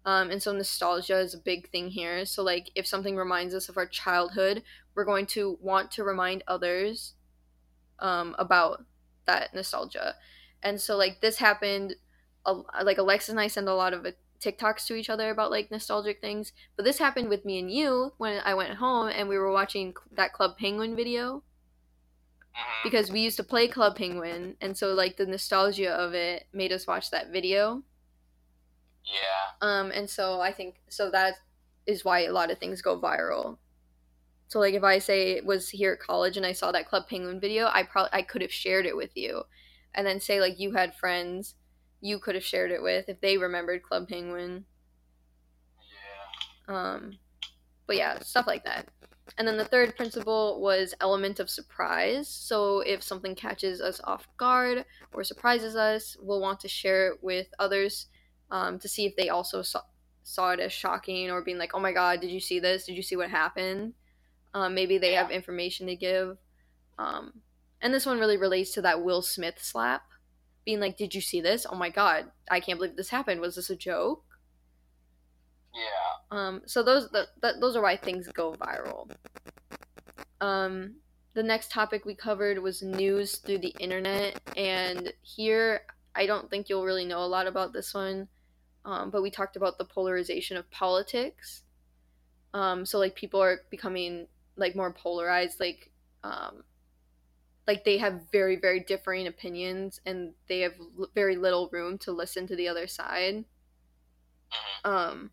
Um, 0.06 0.32
and 0.32 0.42
so 0.42 0.52
nostalgia 0.52 1.20
is 1.20 1.34
a 1.34 1.38
big 1.40 1.70
thing 1.70 1.90
here. 1.90 2.26
So 2.26 2.44
like 2.44 2.72
if 2.76 2.88
something 2.88 3.16
reminds 3.16 3.54
us 3.54 3.70
of 3.70 3.78
our 3.78 3.86
childhood, 3.86 4.64
we're 4.96 5.06
going 5.06 5.28
to 5.28 5.58
want 5.62 5.92
to 5.92 6.04
remind 6.04 6.44
others 6.48 7.14
um, 8.00 8.36
about 8.40 8.86
that 9.26 9.54
nostalgia. 9.54 10.16
And 10.64 10.82
so 10.82 10.98
like 10.98 11.22
this 11.22 11.38
happened, 11.38 11.96
like 12.84 12.98
Alexis 12.98 13.30
and 13.30 13.40
I 13.40 13.48
send 13.48 13.70
a 13.70 13.76
lot 13.76 13.94
of 13.94 14.06
TikToks 14.42 14.86
to 14.88 14.96
each 14.96 15.10
other 15.10 15.30
about 15.30 15.52
like 15.52 15.72
nostalgic 15.72 16.20
things. 16.20 16.52
But 16.76 16.84
this 16.86 16.98
happened 16.98 17.30
with 17.30 17.46
me 17.46 17.60
and 17.60 17.72
you 17.72 18.14
when 18.18 18.42
I 18.44 18.54
went 18.54 18.76
home 18.76 19.08
and 19.10 19.30
we 19.30 19.38
were 19.38 19.52
watching 19.52 19.94
that 20.12 20.34
Club 20.34 20.58
Penguin 20.58 20.96
video 20.96 21.44
Mhm. 22.54 22.84
because 22.84 23.12
we 23.12 23.22
used 23.22 23.38
to 23.38 23.44
play 23.44 23.68
Club 23.68 23.96
Penguin, 23.96 24.58
and 24.60 24.78
so 24.78 24.94
like 24.94 25.16
the 25.16 25.26
nostalgia 25.26 25.92
of 25.92 26.14
it 26.14 26.48
made 26.52 26.74
us 26.74 26.86
watch 26.88 27.10
that 27.12 27.30
video. 27.30 27.84
Yeah. 29.06 29.52
Um, 29.62 29.92
and 29.92 30.10
so 30.10 30.42
I 30.42 30.52
think 30.52 30.82
so 30.90 31.10
that 31.12 31.36
is 31.86 32.04
why 32.06 32.20
a 32.20 32.32
lot 32.32 32.52
of 32.52 32.58
things 32.60 32.82
go 32.82 33.00
viral. 33.00 33.58
So 34.48 34.60
like 34.60 34.74
if 34.74 34.84
I 34.84 35.00
say 35.00 35.32
it 35.32 35.46
was 35.46 35.70
here 35.70 35.94
at 35.94 36.00
college 36.00 36.36
and 36.36 36.46
I 36.46 36.52
saw 36.52 36.72
that 36.74 36.88
Club 36.90 37.08
Penguin 37.08 37.40
video, 37.40 37.68
I 37.68 37.84
probably 37.84 38.10
I 38.12 38.22
could 38.22 38.42
have 38.42 38.52
shared 38.52 38.86
it 38.86 38.98
with 38.98 39.16
you, 39.16 39.44
and 39.94 40.06
then 40.06 40.20
say 40.20 40.40
like 40.42 40.60
you 40.60 40.74
had 40.74 40.94
friends, 40.96 41.56
you 42.02 42.20
could 42.20 42.36
have 42.36 42.44
shared 42.44 42.72
it 42.72 42.82
with 42.82 43.08
if 43.08 43.22
they 43.22 43.38
remembered 43.38 43.84
Club 43.84 44.08
Penguin. 44.10 44.66
Yeah. 46.68 46.76
Um, 46.76 47.20
but 47.88 47.96
yeah, 47.96 48.20
stuff 48.20 48.48
like 48.48 48.66
that. 48.66 48.88
And 49.38 49.48
then 49.48 49.58
the 49.58 49.66
third 49.66 49.96
principle 49.96 50.60
was 50.60 50.94
element 51.00 51.40
of 51.40 51.50
surprise. 51.50 52.28
So 52.28 52.82
if 52.82 53.02
something 53.02 53.36
catches 53.36 53.80
us 53.80 54.02
off 54.04 54.28
guard 54.38 54.86
or 55.14 55.24
surprises 55.24 55.76
us, 55.76 56.18
we'll 56.20 56.42
want 56.42 56.60
to 56.62 56.68
share 56.68 57.12
it 57.12 57.20
with 57.22 57.48
others 57.60 58.08
um, 58.50 58.80
to 58.80 58.90
see 58.90 59.06
if 59.06 59.16
they 59.16 59.30
also 59.30 59.62
saw, 59.62 59.82
saw 60.24 60.52
it 60.52 60.60
as 60.60 60.74
shocking 60.74 61.32
or 61.32 61.42
being 61.42 61.58
like, 61.58 61.72
oh 61.74 61.80
my 61.80 61.94
god, 61.94 62.20
did 62.20 62.32
you 62.32 62.40
see 62.40 62.60
this? 62.60 62.86
Did 62.86 62.96
you 62.96 63.04
see 63.04 63.16
what 63.16 63.30
happened? 63.30 63.94
Um, 64.54 64.76
maybe 64.76 64.98
they 64.98 65.14
have 65.14 65.32
information 65.32 65.88
to 65.88 65.96
give. 65.96 66.38
Um, 67.00 67.42
and 67.82 67.94
this 67.94 68.06
one 68.06 68.20
really 68.20 68.38
relates 68.38 68.74
to 68.74 68.82
that 68.82 69.04
Will 69.04 69.22
Smith 69.22 69.60
slap. 69.60 70.04
Being 70.66 70.80
like, 70.80 70.98
did 70.98 71.16
you 71.16 71.22
see 71.22 71.42
this? 71.42 71.66
Oh 71.70 71.76
my 71.76 71.90
god, 71.90 72.26
I 72.50 72.60
can't 72.60 72.80
believe 72.80 72.96
this 72.96 73.10
happened. 73.10 73.42
Was 73.42 73.56
this 73.56 73.70
a 73.70 73.76
joke? 73.76 74.24
Yeah. 75.74 76.38
Um, 76.38 76.62
so 76.66 76.84
those 76.84 77.10
th- 77.12 77.28
th- 77.42 77.56
those 77.60 77.76
are 77.76 77.82
why 77.82 77.98
things 77.98 78.28
go 78.28 78.54
viral. 78.54 79.10
Um, 80.40 80.96
the 81.34 81.44
next 81.44 81.72
topic 81.72 82.06
we 82.06 82.16
covered 82.16 82.60
was 82.60 82.82
news 82.82 83.38
through 83.38 83.60
the 83.60 83.76
internet, 83.80 84.40
and 84.58 85.14
here 85.22 85.82
I 86.16 86.26
don't 86.26 86.50
think 86.50 86.68
you'll 86.68 86.84
really 86.84 87.06
know 87.06 87.20
a 87.20 87.26
lot 87.28 87.48
about 87.48 87.74
this 87.74 87.94
one, 87.94 88.28
um, 88.86 89.10
but 89.10 89.22
we 89.22 89.32
talked 89.32 89.56
about 89.56 89.78
the 89.78 89.86
polarization 89.86 90.58
of 90.58 90.70
politics. 90.72 91.64
Um, 92.54 92.86
so 92.86 93.00
like 93.00 93.16
people 93.16 93.42
are 93.42 93.62
becoming 93.70 94.28
like 94.58 94.76
more 94.76 94.92
polarized, 94.92 95.60
like 95.60 95.92
um, 96.24 96.64
like 97.68 97.84
they 97.84 97.98
have 97.98 98.30
very 98.32 98.56
very 98.58 98.80
differing 98.82 99.28
opinions, 99.28 100.00
and 100.06 100.34
they 100.48 100.62
have 100.62 100.74
l- 100.80 101.10
very 101.16 101.36
little 101.36 101.70
room 101.72 101.98
to 102.00 102.12
listen 102.12 102.48
to 102.48 102.56
the 102.56 102.68
other 102.68 102.88
side. 102.88 103.46
Mhm. 104.52 104.82
Um, 104.84 105.32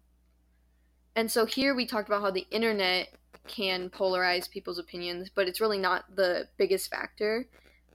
and 1.17 1.31
so 1.31 1.47
here 1.47 1.75
we 1.75 1.87
talked 1.87 2.09
about 2.09 2.23
how 2.23 2.31
the 2.31 2.47
internet 2.51 3.09
can 3.47 3.91
polarize 3.91 4.49
people's 4.51 4.79
opinions, 4.79 5.31
but 5.31 5.49
it's 5.49 5.61
really 5.61 5.79
not 5.79 6.15
the 6.15 6.49
biggest 6.57 6.91
factor, 6.91 7.49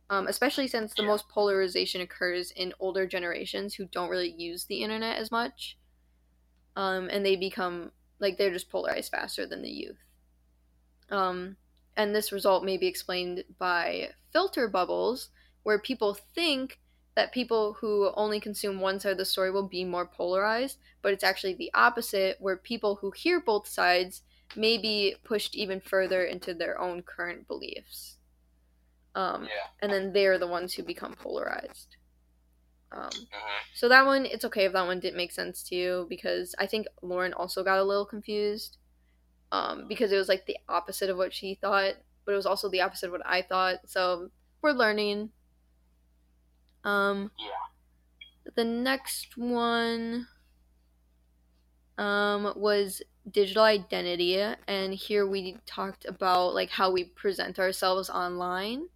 um, 0.10 0.28
especially 0.28 0.68
since 0.68 0.94
the 0.96 1.04
most 1.04 1.30
polarization 1.30 2.02
occurs 2.02 2.52
in 2.52 2.74
older 2.80 3.08
generations 3.08 3.76
who 3.76 3.86
don't 3.86 4.10
really 4.10 4.32
use 4.32 4.66
the 4.66 4.84
internet 4.84 5.18
as 5.18 5.32
much. 5.32 5.78
Um, 6.76 7.10
and 7.10 7.26
they 7.26 7.36
become 7.36 7.92
like 8.20 8.38
they're 8.38 8.52
just 8.54 8.70
polarized 8.70 9.12
faster 9.12 9.46
than 9.46 9.62
the 9.62 9.72
youth. 9.72 9.98
Um, 11.10 11.58
and 11.96 12.16
this 12.16 12.32
result 12.32 12.64
may 12.64 12.78
be 12.78 12.88
explained 12.88 13.44
by 13.60 14.12
filter 14.32 14.68
bubbles, 14.68 15.30
where 15.64 15.80
people 15.80 16.14
think 16.14 16.80
that 17.16 17.32
people 17.32 17.74
who 17.74 18.12
only 18.16 18.40
consume 18.40 18.80
one 18.80 19.00
side 19.00 19.12
of 19.12 19.18
the 19.18 19.26
story 19.26 19.52
will 19.52 19.68
be 19.68 19.86
more 19.86 20.06
polarized, 20.08 20.80
but 21.02 21.14
it's 21.14 21.24
actually 21.24 21.54
the 21.54 21.72
opposite, 21.74 22.38
where 22.40 22.58
people 22.58 22.96
who 22.96 23.12
hear 23.12 23.40
both 23.40 23.68
sides 23.68 24.24
may 24.56 24.78
be 24.78 25.16
pushed 25.24 25.56
even 25.56 25.80
further 25.80 26.24
into 26.24 26.54
their 26.54 26.80
own 26.80 27.04
current 27.04 27.48
beliefs. 27.48 28.18
Um, 29.16 29.44
Yeah. 29.44 29.68
and 29.82 29.92
then 29.94 30.14
they're 30.14 30.40
the 30.40 30.48
ones 30.48 30.74
who 30.74 30.84
become 30.84 31.14
polarized. 31.16 31.98
Um, 32.92 33.28
Mhm. 33.32 33.60
so 33.74 33.90
that 33.90 34.06
one, 34.06 34.26
it's 34.26 34.46
okay 34.46 34.66
if 34.66 34.74
that 34.74 34.86
one 34.86 35.00
didn't 35.00 35.18
make 35.18 35.32
sense 35.32 35.64
to 35.70 35.76
you 35.76 36.06
because 36.10 36.56
I 36.58 36.68
think 36.68 36.88
Lauren 37.02 37.34
also 37.34 37.64
got 37.64 37.80
a 37.80 37.84
little 37.84 38.06
confused 38.06 38.78
um, 39.54 39.88
because 39.88 40.12
it 40.12 40.18
was 40.18 40.30
like 40.30 40.48
the 40.48 40.58
opposite 40.70 41.12
of 41.12 41.18
what 41.18 41.34
she 41.34 41.56
thought, 41.56 41.96
but 42.26 42.34
it 42.34 42.38
was 42.38 42.48
also 42.48 42.70
the 42.70 42.82
opposite 42.82 43.08
of 43.08 43.14
what 43.14 43.26
I 43.28 43.44
thought. 43.44 43.90
So 43.90 44.32
we're 44.62 44.74
learning. 44.74 45.32
Um, 46.84 47.32
Yeah. 47.38 47.50
the 48.56 48.64
next 48.66 49.38
one 49.38 50.28
um, 51.98 52.54
was 52.56 53.02
digital 53.30 53.64
identity, 53.64 54.38
and 54.68 54.94
here 54.94 55.28
we 55.28 55.58
talked 55.66 56.06
about 56.06 56.54
like 56.54 56.70
how 56.70 56.92
we 56.92 57.06
present 57.06 57.60
ourselves 57.60 58.10
online. 58.10 58.90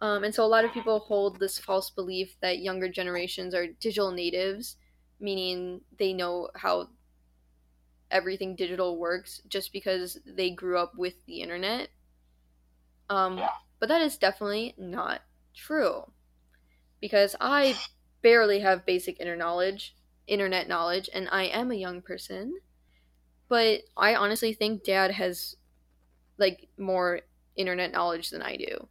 Um, 0.00 0.22
and 0.22 0.34
so 0.34 0.44
a 0.44 0.46
lot 0.46 0.64
of 0.64 0.72
people 0.72 1.00
hold 1.00 1.38
this 1.40 1.58
false 1.58 1.90
belief 1.90 2.36
that 2.40 2.60
younger 2.60 2.88
generations 2.88 3.54
are 3.54 3.66
digital 3.66 4.12
natives, 4.12 4.76
meaning 5.18 5.84
they 5.98 6.12
know 6.12 6.50
how 6.54 6.90
everything 8.10 8.56
digital 8.56 8.98
works 8.98 9.40
just 9.48 9.72
because 9.72 10.18
they 10.26 10.50
grew 10.50 10.78
up 10.78 10.94
with 10.96 11.24
the 11.26 11.40
internet. 11.42 11.90
Um, 13.08 13.38
Yeah. 13.38 13.50
But 13.80 13.88
that 13.90 14.02
is 14.02 14.18
definitely 14.18 14.74
not 14.76 15.22
true. 15.54 16.12
Because 17.00 17.36
I 17.40 17.76
barely 18.22 18.60
have 18.60 18.86
basic 18.86 19.20
internet 19.20 19.38
knowledge, 19.38 19.96
internet 20.26 20.68
knowledge, 20.68 21.08
and 21.12 21.28
I 21.30 21.44
am 21.44 21.70
a 21.70 21.76
young 21.76 22.02
person. 22.02 22.60
But 23.48 23.82
I 23.96 24.14
honestly 24.16 24.54
think 24.54 24.84
dad 24.84 25.12
has 25.12 25.56
like 26.38 26.70
more 26.78 27.22
internet 27.56 27.92
knowledge 27.92 28.30
than 28.30 28.42
I 28.42 28.56
do. 28.56 28.88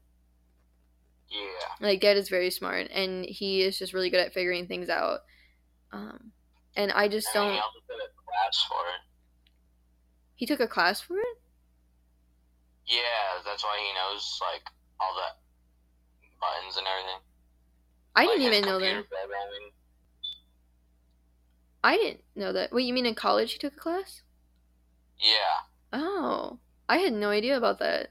Yeah. 1.29 1.75
Like 1.79 2.01
dad 2.01 2.17
is 2.17 2.29
very 2.29 2.49
smart 2.49 2.87
and 2.91 3.25
he 3.25 3.61
is 3.61 3.77
just 3.77 3.93
really 3.93 4.09
good 4.09 4.19
at 4.19 4.33
figuring 4.33 4.67
things 4.67 4.89
out. 4.89 5.21
Um, 5.91 6.33
and 6.75 6.91
I 6.91 7.07
just 7.07 7.33
I 7.35 7.39
mean, 7.49 7.53
don't. 7.55 7.63
He 10.37 10.45
took 10.45 10.59
a 10.61 10.67
class 10.67 11.01
for 11.01 11.17
it. 11.19 11.25
He 11.25 11.25
took 11.25 11.27
a 11.27 11.37
class 11.37 11.37
for 11.37 11.37
it. 11.37 11.37
Yeah, 12.87 13.41
that's 13.43 13.63
why 13.63 13.77
he 13.79 13.93
knows 13.93 14.39
like 14.41 14.63
all 14.99 15.13
the 15.13 15.35
buttons 16.39 16.77
and 16.77 16.87
everything. 16.87 17.19
I 18.15 18.25
Like, 18.25 18.37
didn't 18.37 18.53
even 18.53 18.65
know 18.65 18.79
that. 18.79 19.09
programming. 19.09 19.71
I 21.83 21.97
didn't 21.97 22.23
know 22.35 22.53
that. 22.53 22.71
Wait, 22.71 22.85
you 22.85 22.93
mean 22.93 23.05
in 23.05 23.15
college 23.15 23.53
he 23.53 23.59
took 23.59 23.73
a 23.73 23.79
class? 23.79 24.21
Yeah. 25.19 25.67
Oh, 25.93 26.59
I 26.89 26.97
had 26.97 27.13
no 27.13 27.29
idea 27.29 27.57
about 27.57 27.79
that. 27.79 28.09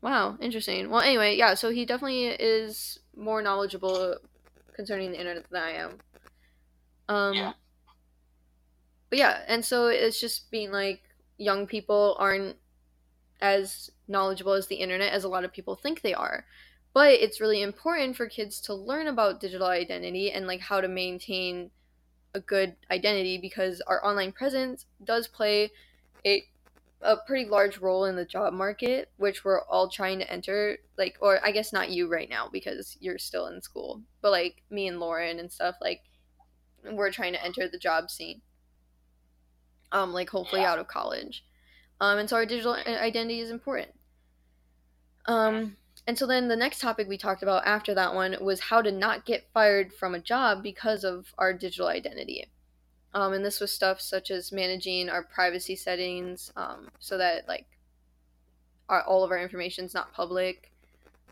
Wow, 0.00 0.38
interesting. 0.40 0.90
Well, 0.90 1.00
anyway, 1.00 1.36
yeah, 1.36 1.54
so 1.54 1.70
he 1.70 1.84
definitely 1.84 2.26
is 2.26 3.00
more 3.16 3.42
knowledgeable 3.42 4.16
concerning 4.74 5.10
the 5.12 5.18
internet 5.18 5.48
than 5.50 5.62
I 5.62 5.70
am. 5.72 5.98
Um, 7.08 7.34
Yeah. 7.34 7.52
But 9.10 9.18
yeah, 9.18 9.42
and 9.46 9.64
so 9.64 9.88
it's 9.88 10.20
just 10.20 10.50
being 10.50 10.70
like 10.70 11.02
young 11.36 11.66
people 11.66 12.16
aren't 12.18 12.56
as 13.40 13.90
knowledgeable 14.08 14.52
as 14.52 14.66
the 14.66 14.76
internet 14.76 15.12
as 15.12 15.24
a 15.24 15.28
lot 15.28 15.44
of 15.44 15.52
people 15.52 15.76
think 15.76 16.00
they 16.00 16.14
are. 16.14 16.44
But 16.92 17.12
it's 17.12 17.40
really 17.40 17.62
important 17.62 18.16
for 18.16 18.26
kids 18.26 18.60
to 18.62 18.74
learn 18.74 19.06
about 19.06 19.40
digital 19.40 19.68
identity 19.68 20.32
and 20.32 20.46
like 20.46 20.60
how 20.60 20.80
to 20.80 20.88
maintain 20.88 21.70
a 22.34 22.40
good 22.40 22.76
identity 22.90 23.38
because 23.38 23.80
our 23.82 24.04
online 24.04 24.32
presence 24.32 24.86
does 25.04 25.28
play 25.28 25.70
a 26.26 26.44
a 27.00 27.16
pretty 27.16 27.48
large 27.48 27.78
role 27.78 28.06
in 28.06 28.16
the 28.16 28.24
job 28.24 28.52
market, 28.52 29.08
which 29.18 29.44
we're 29.44 29.62
all 29.66 29.88
trying 29.88 30.18
to 30.18 30.30
enter. 30.30 30.78
Like, 30.96 31.16
or 31.20 31.44
I 31.44 31.52
guess 31.52 31.72
not 31.72 31.90
you 31.90 32.10
right 32.10 32.28
now 32.28 32.48
because 32.52 32.96
you're 33.00 33.18
still 33.18 33.46
in 33.46 33.62
school, 33.62 34.02
but 34.20 34.32
like 34.32 34.62
me 34.70 34.88
and 34.88 34.98
Lauren 34.98 35.38
and 35.38 35.50
stuff, 35.50 35.76
like 35.80 36.02
we're 36.90 37.12
trying 37.12 37.32
to 37.34 37.44
enter 37.44 37.68
the 37.68 37.78
job 37.78 38.10
scene. 38.10 38.40
Um, 39.92 40.12
like 40.12 40.30
hopefully 40.30 40.62
Yeah. 40.62 40.72
out 40.72 40.78
of 40.78 40.88
college. 40.88 41.44
Um, 42.00 42.18
and 42.18 42.28
so 42.28 42.36
our 42.36 42.46
digital 42.46 42.74
identity 42.74 43.40
is 43.40 43.50
important. 43.50 43.88
Um, 45.26 45.76
and 46.06 46.18
so 46.18 46.26
then 46.26 46.48
the 46.48 46.56
next 46.56 46.80
topic 46.80 47.08
we 47.08 47.18
talked 47.18 47.42
about 47.42 47.66
after 47.66 47.94
that 47.94 48.14
one 48.14 48.36
was 48.40 48.60
how 48.60 48.80
to 48.82 48.92
not 48.92 49.26
get 49.26 49.48
fired 49.52 49.92
from 49.92 50.14
a 50.14 50.20
job 50.20 50.62
because 50.62 51.04
of 51.04 51.34
our 51.36 51.52
digital 51.52 51.88
identity. 51.88 52.48
Um, 53.14 53.32
and 53.32 53.44
this 53.44 53.60
was 53.60 53.72
stuff 53.72 54.00
such 54.00 54.30
as 54.30 54.52
managing 54.52 55.08
our 55.08 55.22
privacy 55.22 55.76
settings 55.76 56.52
um, 56.56 56.88
so 56.98 57.18
that 57.18 57.48
like 57.48 57.66
our, 58.88 59.02
all 59.02 59.24
of 59.24 59.30
our 59.30 59.38
information 59.38 59.84
is 59.84 59.94
not 59.94 60.12
public, 60.12 60.70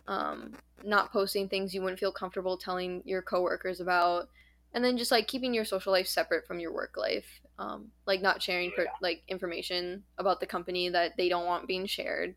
um, 0.09 0.55
not 0.85 1.13
posting 1.13 1.49
things 1.49 1.75
you 1.75 1.83
wouldn't 1.83 2.01
feel 2.01 2.13
comfortable 2.13 2.57
telling 2.57 3.03
your 3.05 3.23
coworkers 3.23 3.81
about, 3.81 4.29
and 4.75 4.85
then 4.85 4.97
just 4.97 5.11
like 5.11 5.27
keeping 5.29 5.55
your 5.55 5.65
social 5.65 5.93
life 5.93 6.07
separate 6.07 6.47
from 6.47 6.61
your 6.61 6.73
work 6.73 6.97
life, 6.97 7.41
um, 7.59 7.91
like 8.07 8.21
not 8.23 8.43
sharing 8.43 8.73
per- 8.73 8.87
like 9.01 9.23
information 9.29 10.05
about 10.19 10.41
the 10.41 10.47
company 10.47 10.89
that 10.91 11.17
they 11.17 11.29
don't 11.29 11.47
want 11.47 11.67
being 11.69 11.87
shared. 11.87 12.35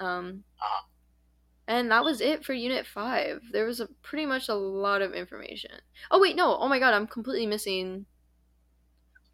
Um, 0.00 0.44
Uh-huh. 0.60 0.84
and 1.68 1.90
that 1.90 2.04
was 2.04 2.20
it 2.20 2.44
for 2.44 2.54
Unit 2.54 2.86
Five. 2.86 3.42
There 3.52 3.66
was 3.66 3.80
a 3.80 3.88
pretty 4.02 4.26
much 4.26 4.48
a 4.48 4.54
lot 4.54 5.02
of 5.02 5.14
information. 5.14 5.72
Oh 6.10 6.20
wait, 6.20 6.36
no. 6.36 6.56
Oh 6.58 6.68
my 6.68 6.78
god, 6.78 6.94
I'm 6.94 7.06
completely 7.06 7.46
missing. 7.46 8.06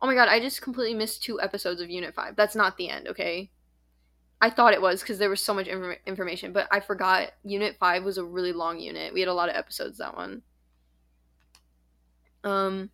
Oh 0.00 0.06
my 0.06 0.14
god, 0.14 0.28
I 0.28 0.38
just 0.40 0.62
completely 0.62 0.94
missed 0.94 1.22
two 1.24 1.40
episodes 1.40 1.80
of 1.80 1.90
Unit 1.90 2.14
Five. 2.14 2.36
That's 2.36 2.54
not 2.54 2.76
the 2.76 2.90
end, 2.90 3.08
okay? 3.08 3.50
I 4.40 4.50
thought 4.50 4.74
it 4.74 4.82
was 4.82 5.00
because 5.02 5.18
there 5.18 5.30
was 5.30 5.40
so 5.42 5.54
much 5.54 5.66
infor- 5.68 5.98
information, 6.06 6.52
but 6.52 6.68
I 6.72 6.80
forgot. 6.80 7.32
Unit 7.44 7.76
Five 7.78 8.04
was 8.04 8.18
a 8.18 8.24
really 8.24 8.52
long 8.52 8.80
unit. 8.80 9.14
We 9.14 9.20
had 9.20 9.28
a 9.28 9.34
lot 9.34 9.48
of 9.48 9.56
episodes 9.56 9.98
that 9.98 10.16
one. 10.16 10.42
Um, 12.42 12.90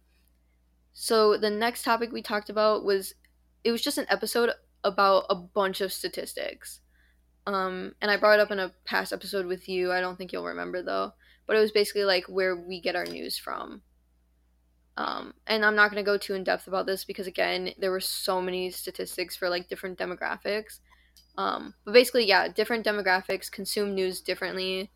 so 1.02 1.38
the 1.38 1.49
next 1.49 1.83
topic 1.83 2.12
we 2.12 2.21
talked 2.21 2.50
about 2.50 2.85
was 2.85 3.14
it 3.64 3.73
was 3.73 3.80
just 3.80 3.97
an 3.97 4.04
episode 4.11 4.50
about 4.85 5.25
a 5.30 5.35
bunch 5.35 5.80
of 5.80 5.95
statistics. 5.95 6.80
Um, 7.47 7.95
and 8.02 8.11
I 8.11 8.19
brought 8.19 8.38
it 8.38 8.42
up 8.42 8.50
in 8.50 8.59
a 8.59 8.73
past 8.85 9.11
episode 9.11 9.47
with 9.47 9.66
you. 9.66 9.92
I 9.92 10.02
don't 10.02 10.19
think 10.19 10.30
you'll 10.30 10.45
remember 10.45 10.83
though, 10.83 11.14
but 11.47 11.57
it 11.57 11.61
was 11.61 11.73
basically 11.73 12.04
like 12.04 12.26
where 12.26 12.54
we 12.54 12.83
get 12.83 12.97
our 12.97 13.07
news 13.07 13.38
from. 13.38 13.80
Um, 14.99 15.33
and 15.47 15.64
I'm 15.64 15.75
not 15.75 15.90
going 15.90 16.04
to 16.04 16.07
go 16.07 16.19
too 16.19 16.35
in 16.35 16.45
depth 16.45 16.66
about 16.66 16.85
this 16.85 17.07
because 17.07 17.26
again, 17.26 17.73
there 17.78 17.90
were 17.90 18.00
so 18.00 18.42
many 18.42 18.71
statistics 18.71 19.35
for 19.35 19.49
like 19.49 19.71
different 19.71 19.99
demographics. 19.99 20.80
Um, 21.38 21.73
but 21.87 21.95
basically, 21.95 22.26
yeah, 22.26 22.47
different 22.49 22.85
demographics 22.85 23.50
consume 23.50 23.95
news 23.95 24.21
differently. 24.21 24.90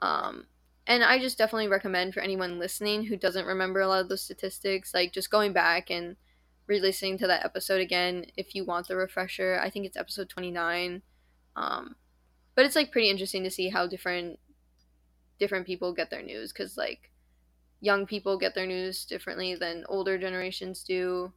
Um, 0.00 0.46
and 0.86 1.04
I 1.04 1.18
just 1.18 1.38
definitely 1.38 1.68
recommend 1.68 2.14
for 2.14 2.20
anyone 2.20 2.58
listening 2.58 3.04
who 3.04 3.16
doesn't 3.16 3.46
remember 3.46 3.80
a 3.80 3.88
lot 3.88 4.00
of 4.02 4.08
those 4.08 4.22
statistics, 4.22 4.94
like 4.94 5.12
just 5.12 5.30
going 5.30 5.52
back 5.52 5.90
and 5.90 6.16
re-listening 6.66 7.18
to 7.18 7.26
that 7.26 7.44
episode 7.44 7.80
again 7.80 8.26
if 8.36 8.54
you 8.54 8.64
want 8.64 8.88
the 8.88 8.96
refresher. 8.96 9.58
I 9.62 9.70
think 9.70 9.86
it's 9.86 9.96
episode 9.96 10.28
29. 10.28 11.02
Um, 11.56 11.96
but 12.54 12.66
it's 12.66 12.76
like 12.76 12.92
pretty 12.92 13.10
interesting 13.10 13.44
to 13.44 13.50
see 13.50 13.68
how 13.70 13.86
different 13.86 14.38
different 15.38 15.66
people 15.66 15.92
get 15.92 16.10
their 16.10 16.22
news 16.22 16.52
because 16.52 16.76
like 16.76 17.10
young 17.80 18.06
people 18.06 18.38
get 18.38 18.54
their 18.54 18.66
news 18.66 19.04
differently 19.04 19.54
than 19.54 19.84
older 19.88 20.18
generations 20.18 20.84
do. 20.84 21.32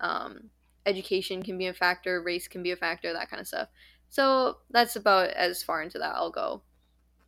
Um, 0.00 0.50
education 0.86 1.42
can 1.42 1.58
be 1.58 1.68
a 1.68 1.74
factor, 1.74 2.22
race 2.22 2.48
can 2.48 2.62
be 2.62 2.72
a 2.72 2.76
factor, 2.76 3.12
that 3.12 3.30
kind 3.30 3.40
of 3.40 3.48
stuff. 3.48 3.68
So 4.10 4.58
that's 4.70 4.96
about 4.96 5.30
as 5.30 5.62
far 5.62 5.82
into 5.82 5.98
that 5.98 6.14
I'll 6.16 6.30
go. 6.30 6.62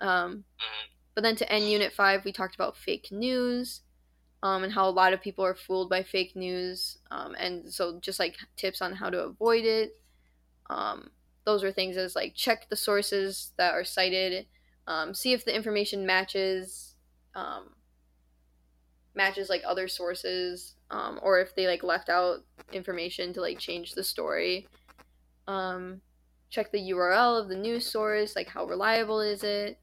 Um, 0.01 0.45
Mhm. 0.61 0.94
But 1.15 1.23
then 1.23 1.37
to 1.37 1.53
end 1.53 1.71
Unit 1.71 1.93
5, 1.93 2.25
we 2.25 2.33
talked 2.33 2.55
about 2.55 2.77
fake 2.77 3.09
news 3.11 3.83
um, 4.43 4.65
and 4.65 4.73
how 4.73 4.89
a 4.89 4.91
lot 4.91 5.13
of 5.13 5.23
people 5.23 5.45
are 5.45 5.55
fooled 5.55 5.89
by 5.89 6.03
fake 6.03 6.35
news. 6.35 6.99
Um, 7.11 7.35
and 7.39 7.73
so 7.73 7.99
just 8.01 8.19
like 8.19 8.37
tips 8.57 8.83
on 8.83 8.95
how 8.95 9.11
to 9.11 9.21
avoid 9.21 9.65
it. 9.65 9.97
Um, 10.69 11.11
those 11.45 11.63
are 11.63 11.73
things 11.73 11.97
as 11.97 12.17
like 12.17 12.35
check 12.35 12.69
the 12.69 12.77
sources 12.77 13.53
that 13.59 13.75
are 13.75 13.85
cited, 13.85 14.47
um, 14.87 15.15
see 15.15 15.33
if 15.33 15.45
the 15.45 15.55
information 15.55 16.07
matches. 16.07 16.95
Um, 17.35 17.71
matches 19.17 19.49
like 19.49 19.63
other 19.65 19.87
sources 19.87 20.75
um, 20.91 21.21
or 21.23 21.41
if 21.41 21.55
they 21.55 21.67
like 21.67 21.83
left 21.85 22.09
out 22.09 22.41
information 22.73 23.33
to 23.33 23.41
like 23.41 23.59
change 23.59 23.93
the 23.93 24.03
story 24.03 24.67
check 26.51 26.71
the 26.73 26.91
url 26.91 27.41
of 27.41 27.49
the 27.49 27.57
news 27.57 27.87
source 27.87 28.35
like 28.35 28.49
how 28.49 28.65
reliable 28.65 29.21
is 29.21 29.43
it 29.43 29.79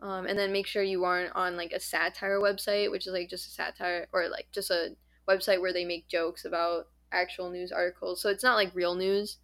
um, 0.00 0.26
and 0.26 0.38
then 0.38 0.52
make 0.52 0.66
sure 0.66 0.82
you 0.82 1.04
aren't 1.04 1.34
on 1.34 1.56
like 1.56 1.72
a 1.72 1.80
satire 1.80 2.40
website 2.40 2.90
which 2.90 3.06
is 3.06 3.12
like 3.12 3.28
just 3.28 3.46
a 3.46 3.50
satire 3.50 4.06
or 4.12 4.28
like 4.28 4.46
just 4.52 4.70
a 4.70 4.90
website 5.28 5.60
where 5.60 5.72
they 5.72 5.84
make 5.84 6.08
jokes 6.08 6.44
about 6.44 6.88
actual 7.12 7.50
news 7.50 7.72
articles. 7.72 8.20
So 8.20 8.28
it's 8.28 8.42
not 8.44 8.56
like 8.56 8.74
real 8.74 8.94
news. 8.94 9.38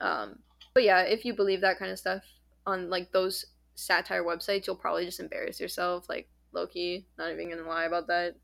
Um, 0.00 0.40
but 0.74 0.82
yeah 0.82 1.02
if 1.02 1.24
you 1.24 1.34
believe 1.34 1.60
that 1.60 1.78
kind 1.78 1.90
of 1.90 1.98
stuff 1.98 2.22
on 2.66 2.90
like 2.90 3.12
those 3.12 3.46
satire 3.74 4.24
websites 4.24 4.66
you'll 4.66 4.76
probably 4.76 5.04
just 5.04 5.20
embarrass 5.20 5.58
yourself 5.58 6.08
like 6.08 6.28
low-key 6.52 7.06
not 7.18 7.30
even 7.30 7.50
gonna 7.50 7.68
lie 7.68 7.84
about 7.84 8.06
that. 8.08 8.36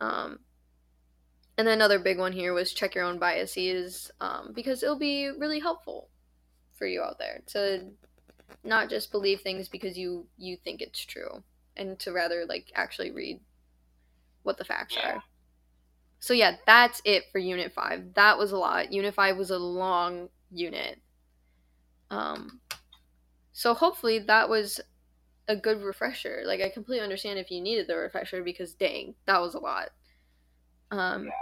Um, 0.00 0.40
and 1.56 1.66
then 1.66 1.74
another 1.74 1.98
big 1.98 2.18
one 2.18 2.32
here 2.32 2.54
was 2.54 2.72
check 2.72 2.94
your 2.94 3.04
own 3.04 3.18
biases 3.18 4.10
um, 4.20 4.52
because 4.54 4.82
it'll 4.82 4.98
be 4.98 5.28
really 5.28 5.58
helpful 5.58 6.08
for 6.74 6.86
you 6.86 7.02
out 7.02 7.18
there 7.18 7.42
to 7.48 7.90
not 8.64 8.90
just 8.90 9.12
believe 9.12 9.40
things 9.40 9.68
because 9.68 9.98
you 9.98 10.26
you 10.36 10.56
think 10.56 10.80
it's 10.82 11.04
true 11.04 11.42
and 11.76 11.98
to 11.98 12.12
rather 12.12 12.44
like 12.46 12.72
actually 12.74 13.10
read 13.10 13.40
what 14.42 14.58
the 14.58 14.64
facts 14.64 14.96
Yeah. 14.96 15.16
are 15.16 15.22
so 16.20 16.34
yeah 16.34 16.56
that's 16.66 17.02
it 17.04 17.24
for 17.32 17.38
unit 17.38 17.72
5 17.72 18.14
that 18.14 18.38
was 18.38 18.52
a 18.52 18.58
lot 18.58 18.92
unit 18.92 19.14
5 19.14 19.36
was 19.36 19.50
a 19.50 19.58
long 19.58 20.28
unit 20.50 21.00
um 22.10 22.60
so 23.52 23.74
hopefully 23.74 24.18
that 24.20 24.48
was 24.48 24.80
a 25.48 25.56
good 25.56 25.82
refresher 25.82 26.42
like 26.46 26.60
i 26.60 26.68
completely 26.68 27.02
understand 27.04 27.38
if 27.38 27.50
you 27.50 27.60
needed 27.60 27.86
the 27.88 27.96
refresher 27.96 28.42
because 28.42 28.74
dang 28.74 29.14
that 29.26 29.40
was 29.40 29.54
a 29.54 29.60
lot 29.60 29.90
um 30.90 31.26
Yeah. 31.26 31.32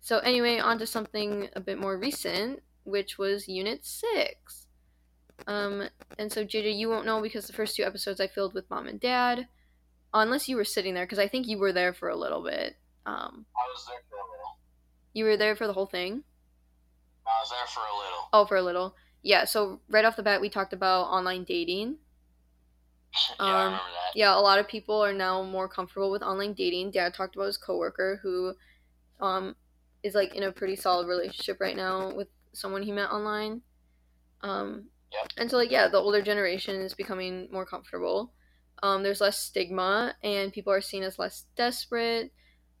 So 0.00 0.20
anyway, 0.20 0.58
on 0.60 0.78
to 0.78 0.86
something 0.86 1.50
a 1.54 1.60
bit 1.60 1.78
more 1.78 1.98
recent, 1.98 2.62
which 2.84 3.18
was 3.18 3.48
Unit 3.48 3.84
Six. 3.84 4.67
Um, 5.46 5.88
and 6.18 6.30
so 6.32 6.44
JJ, 6.44 6.76
you 6.76 6.88
won't 6.88 7.06
know 7.06 7.22
because 7.22 7.46
the 7.46 7.52
first 7.52 7.76
two 7.76 7.84
episodes 7.84 8.20
I 8.20 8.26
filled 8.26 8.54
with 8.54 8.68
mom 8.70 8.86
and 8.86 9.00
dad, 9.00 9.48
unless 10.14 10.48
you 10.48 10.56
were 10.56 10.64
sitting 10.64 10.94
there, 10.94 11.06
because 11.06 11.18
I 11.18 11.28
think 11.28 11.46
you 11.46 11.58
were 11.58 11.72
there 11.72 11.94
for 11.94 12.08
a 12.08 12.16
little 12.16 12.42
bit. 12.42 12.76
Um, 13.06 13.46
I 13.56 13.64
was 13.72 13.86
there 13.86 14.00
for 14.10 14.16
a 14.16 14.22
little. 14.30 14.58
you 15.14 15.24
were 15.24 15.36
there 15.36 15.56
for 15.56 15.66
the 15.66 15.72
whole 15.72 15.86
thing. 15.86 16.24
I 17.26 17.30
was 17.42 17.50
there 17.50 17.66
for 17.66 17.80
a 17.80 17.96
little. 17.98 18.28
Oh, 18.32 18.46
for 18.46 18.56
a 18.56 18.62
little. 18.62 18.94
Yeah. 19.22 19.44
So 19.44 19.80
right 19.88 20.04
off 20.04 20.16
the 20.16 20.22
bat, 20.22 20.40
we 20.40 20.48
talked 20.48 20.72
about 20.72 21.04
online 21.04 21.44
dating. 21.44 21.98
yeah, 23.40 23.46
I 23.46 23.50
Um, 23.50 23.64
remember 23.66 23.84
that. 23.84 24.16
Yeah, 24.16 24.36
a 24.36 24.40
lot 24.40 24.58
of 24.58 24.68
people 24.68 25.02
are 25.04 25.12
now 25.12 25.42
more 25.42 25.68
comfortable 25.68 26.10
with 26.10 26.22
online 26.22 26.54
dating. 26.54 26.90
Dad 26.92 27.14
talked 27.14 27.36
about 27.36 27.46
his 27.46 27.56
coworker 27.58 28.20
who, 28.22 28.54
um, 29.20 29.56
is 30.02 30.14
like 30.14 30.34
in 30.34 30.44
a 30.44 30.52
pretty 30.52 30.76
solid 30.76 31.06
relationship 31.08 31.58
right 31.60 31.76
now 31.76 32.14
with 32.14 32.28
someone 32.52 32.82
he 32.82 32.92
met 32.92 33.10
online. 33.10 33.62
Um, 34.42 34.88
Yep. 35.12 35.32
and 35.38 35.50
so 35.50 35.56
like 35.56 35.70
yeah, 35.70 35.88
the 35.88 35.98
older 35.98 36.22
generation 36.22 36.80
is 36.80 36.94
becoming 36.94 37.48
more 37.50 37.64
comfortable. 37.64 38.32
Um, 38.82 39.02
there's 39.02 39.20
less 39.20 39.38
stigma, 39.38 40.14
and 40.22 40.52
people 40.52 40.72
are 40.72 40.80
seen 40.80 41.02
as 41.02 41.18
less 41.18 41.46
desperate. 41.56 42.32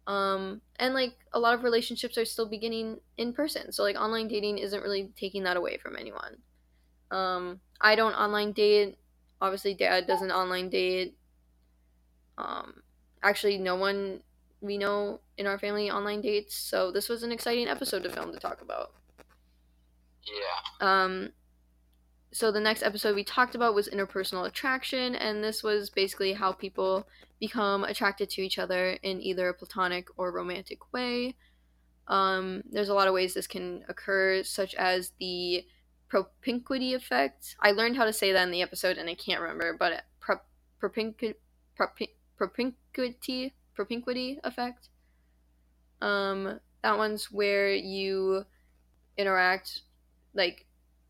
Um, 0.06 0.62
and 0.76 0.94
like 0.94 1.14
a 1.32 1.38
lot 1.38 1.54
of 1.54 1.64
relationships 1.64 2.16
are 2.16 2.24
still 2.24 2.48
beginning 2.48 2.98
in 3.16 3.32
person, 3.32 3.72
so 3.72 3.82
like 3.82 3.96
online 3.96 4.28
dating 4.28 4.58
isn't 4.58 4.82
really 4.82 5.10
taking 5.16 5.42
that 5.44 5.56
away 5.56 5.76
from 5.78 5.96
anyone. 5.96 6.38
Um, 7.10 7.60
I 7.80 7.94
don't 7.94 8.14
online 8.14 8.52
date. 8.52 8.98
Obviously, 9.40 9.74
Dad 9.74 10.06
doesn't 10.06 10.30
online 10.30 10.68
date. 10.68 11.16
Um, 12.36 12.82
actually, 13.22 13.58
no 13.58 13.76
one 13.76 14.20
we 14.60 14.78
know 14.78 15.20
in 15.36 15.46
our 15.46 15.58
family 15.58 15.90
online 15.90 16.20
dates, 16.20 16.54
so 16.54 16.90
this 16.90 17.08
was 17.08 17.22
an 17.22 17.32
exciting 17.32 17.68
episode 17.68 18.02
to 18.02 18.10
film 18.10 18.32
to 18.32 18.38
talk 18.38 18.60
about. 18.62 18.92
Yeah. 20.24 21.04
Um, 21.04 21.30
so 22.32 22.52
the 22.52 22.60
next 22.60 22.82
episode 22.82 23.14
we 23.14 23.24
talked 23.24 23.54
about 23.54 23.74
was 23.74 23.88
interpersonal 23.88 24.46
attraction, 24.46 25.14
and 25.14 25.42
this 25.42 25.62
was 25.62 25.90
basically 25.90 26.34
how 26.34 26.52
people 26.52 27.06
become 27.40 27.84
attracted 27.84 28.28
to 28.30 28.42
each 28.42 28.58
other 28.58 28.98
in 29.02 29.20
either 29.22 29.48
a 29.48 29.54
platonic 29.54 30.08
or 30.16 30.32
romantic 30.32 30.92
way. 30.92 31.36
Um, 32.06 32.62
there's 32.70 32.88
a 32.88 32.94
lot 32.94 33.08
of 33.08 33.14
ways 33.14 33.34
this 33.34 33.46
can 33.46 33.84
occur, 33.88 34.42
such 34.42 34.74
as 34.74 35.12
the 35.18 35.64
propinquity 36.08 36.94
effect. 36.94 37.56
I 37.60 37.72
learned 37.72 37.96
how 37.96 38.04
to 38.04 38.12
say 38.12 38.32
that 38.32 38.42
in 38.42 38.50
the 38.50 38.62
episode, 38.62 38.98
and 38.98 39.08
I 39.08 39.14
can't 39.14 39.40
remember, 39.40 39.76
but 39.78 40.04
pro- 40.20 40.40
propinqui- 40.82 41.34
propi- 41.78 42.14
propinquity 42.38 43.52
propinquity 43.74 44.38
effect. 44.42 44.88
Um, 46.02 46.60
that 46.82 46.98
one's 46.98 47.30
where 47.30 47.72
you 47.72 48.44
interact, 49.16 49.82
like 50.34 50.66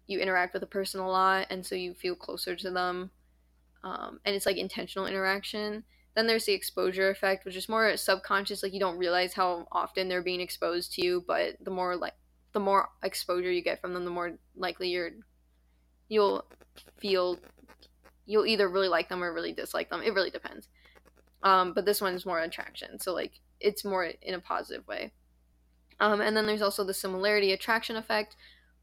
you 0.09 0.19
interact 0.19 0.55
with 0.55 0.63
a 0.65 0.67
person 0.67 1.01
a 1.01 1.09
lot, 1.09 1.47
and 1.51 1.65
so 1.65 1.77
you 1.77 1.95
feel 1.95 2.17
closer 2.17 2.57
to 2.57 2.71
them, 2.71 3.11
um, 3.85 4.19
and 4.25 4.35
it's 4.35 4.47
like 4.47 4.57
intentional 4.57 5.07
interaction. 5.07 5.85
Then 6.17 6.27
there's 6.27 6.47
the 6.47 6.53
exposure 6.53 7.11
effect, 7.11 7.45
which 7.45 7.55
is 7.55 7.69
more 7.69 7.97
subconscious, 7.97 8.65
like 8.65 8.73
you 8.73 8.81
don't 8.81 8.99
realize 8.99 9.35
how 9.35 9.69
often 9.71 10.09
they're 10.09 10.23
being 10.23 10.41
exposed 10.41 10.95
to 10.95 11.05
you, 11.05 11.25
but 11.29 11.57
the 11.63 11.71
more 11.71 11.95
like 11.95 12.15
the 12.53 12.59
more 12.59 12.89
exposure 13.05 13.53
you 13.53 13.63
get 13.63 13.81
from 13.81 13.95
them, 13.95 14.05
the 14.05 14.11
more 14.11 14.33
likely 14.57 14.89
you're 14.89 15.11
you'll 16.09 16.45
feel 16.97 17.39
you'll 18.27 18.47
either 18.47 18.69
really 18.69 18.89
like 18.89 19.09
them 19.09 19.23
or 19.23 19.33
really 19.33 19.53
dislike 19.53 19.91
them. 19.91 20.03
It 20.03 20.15
really 20.15 20.31
depends. 20.31 20.69
Um, 21.43 21.73
but 21.73 21.85
this 21.85 22.01
one 22.01 22.15
is 22.15 22.27
more 22.27 22.41
attraction, 22.41 22.99
so 22.99 23.15
like 23.15 23.41
it's 23.61 23.85
more 23.85 24.05
in 24.05 24.35
a 24.35 24.41
positive 24.41 24.89
way. 24.89 25.13
Um, 26.01 26.21
and 26.21 26.37
then 26.37 26.47
there's 26.47 26.63
also 26.63 26.85
the 26.85 26.95
similarity 26.95 27.53
attraction 27.53 27.97
effect, 27.97 28.37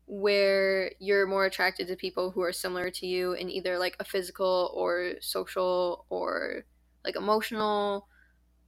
where 0.08 0.92
you're 1.00 1.28
more 1.28 1.46
attracted 1.46 1.88
to 1.88 1.96
people 1.96 2.32
who 2.32 2.42
are 2.42 2.54
similar 2.54 2.90
to 2.92 3.08
you 3.08 3.34
in 3.34 3.50
either 3.50 3.80
like 3.80 3.96
a 4.00 4.04
physical 4.04 4.72
or 4.74 5.14
social 5.22 6.06
or 6.10 6.65
like 7.04 7.15
emotional 7.15 8.08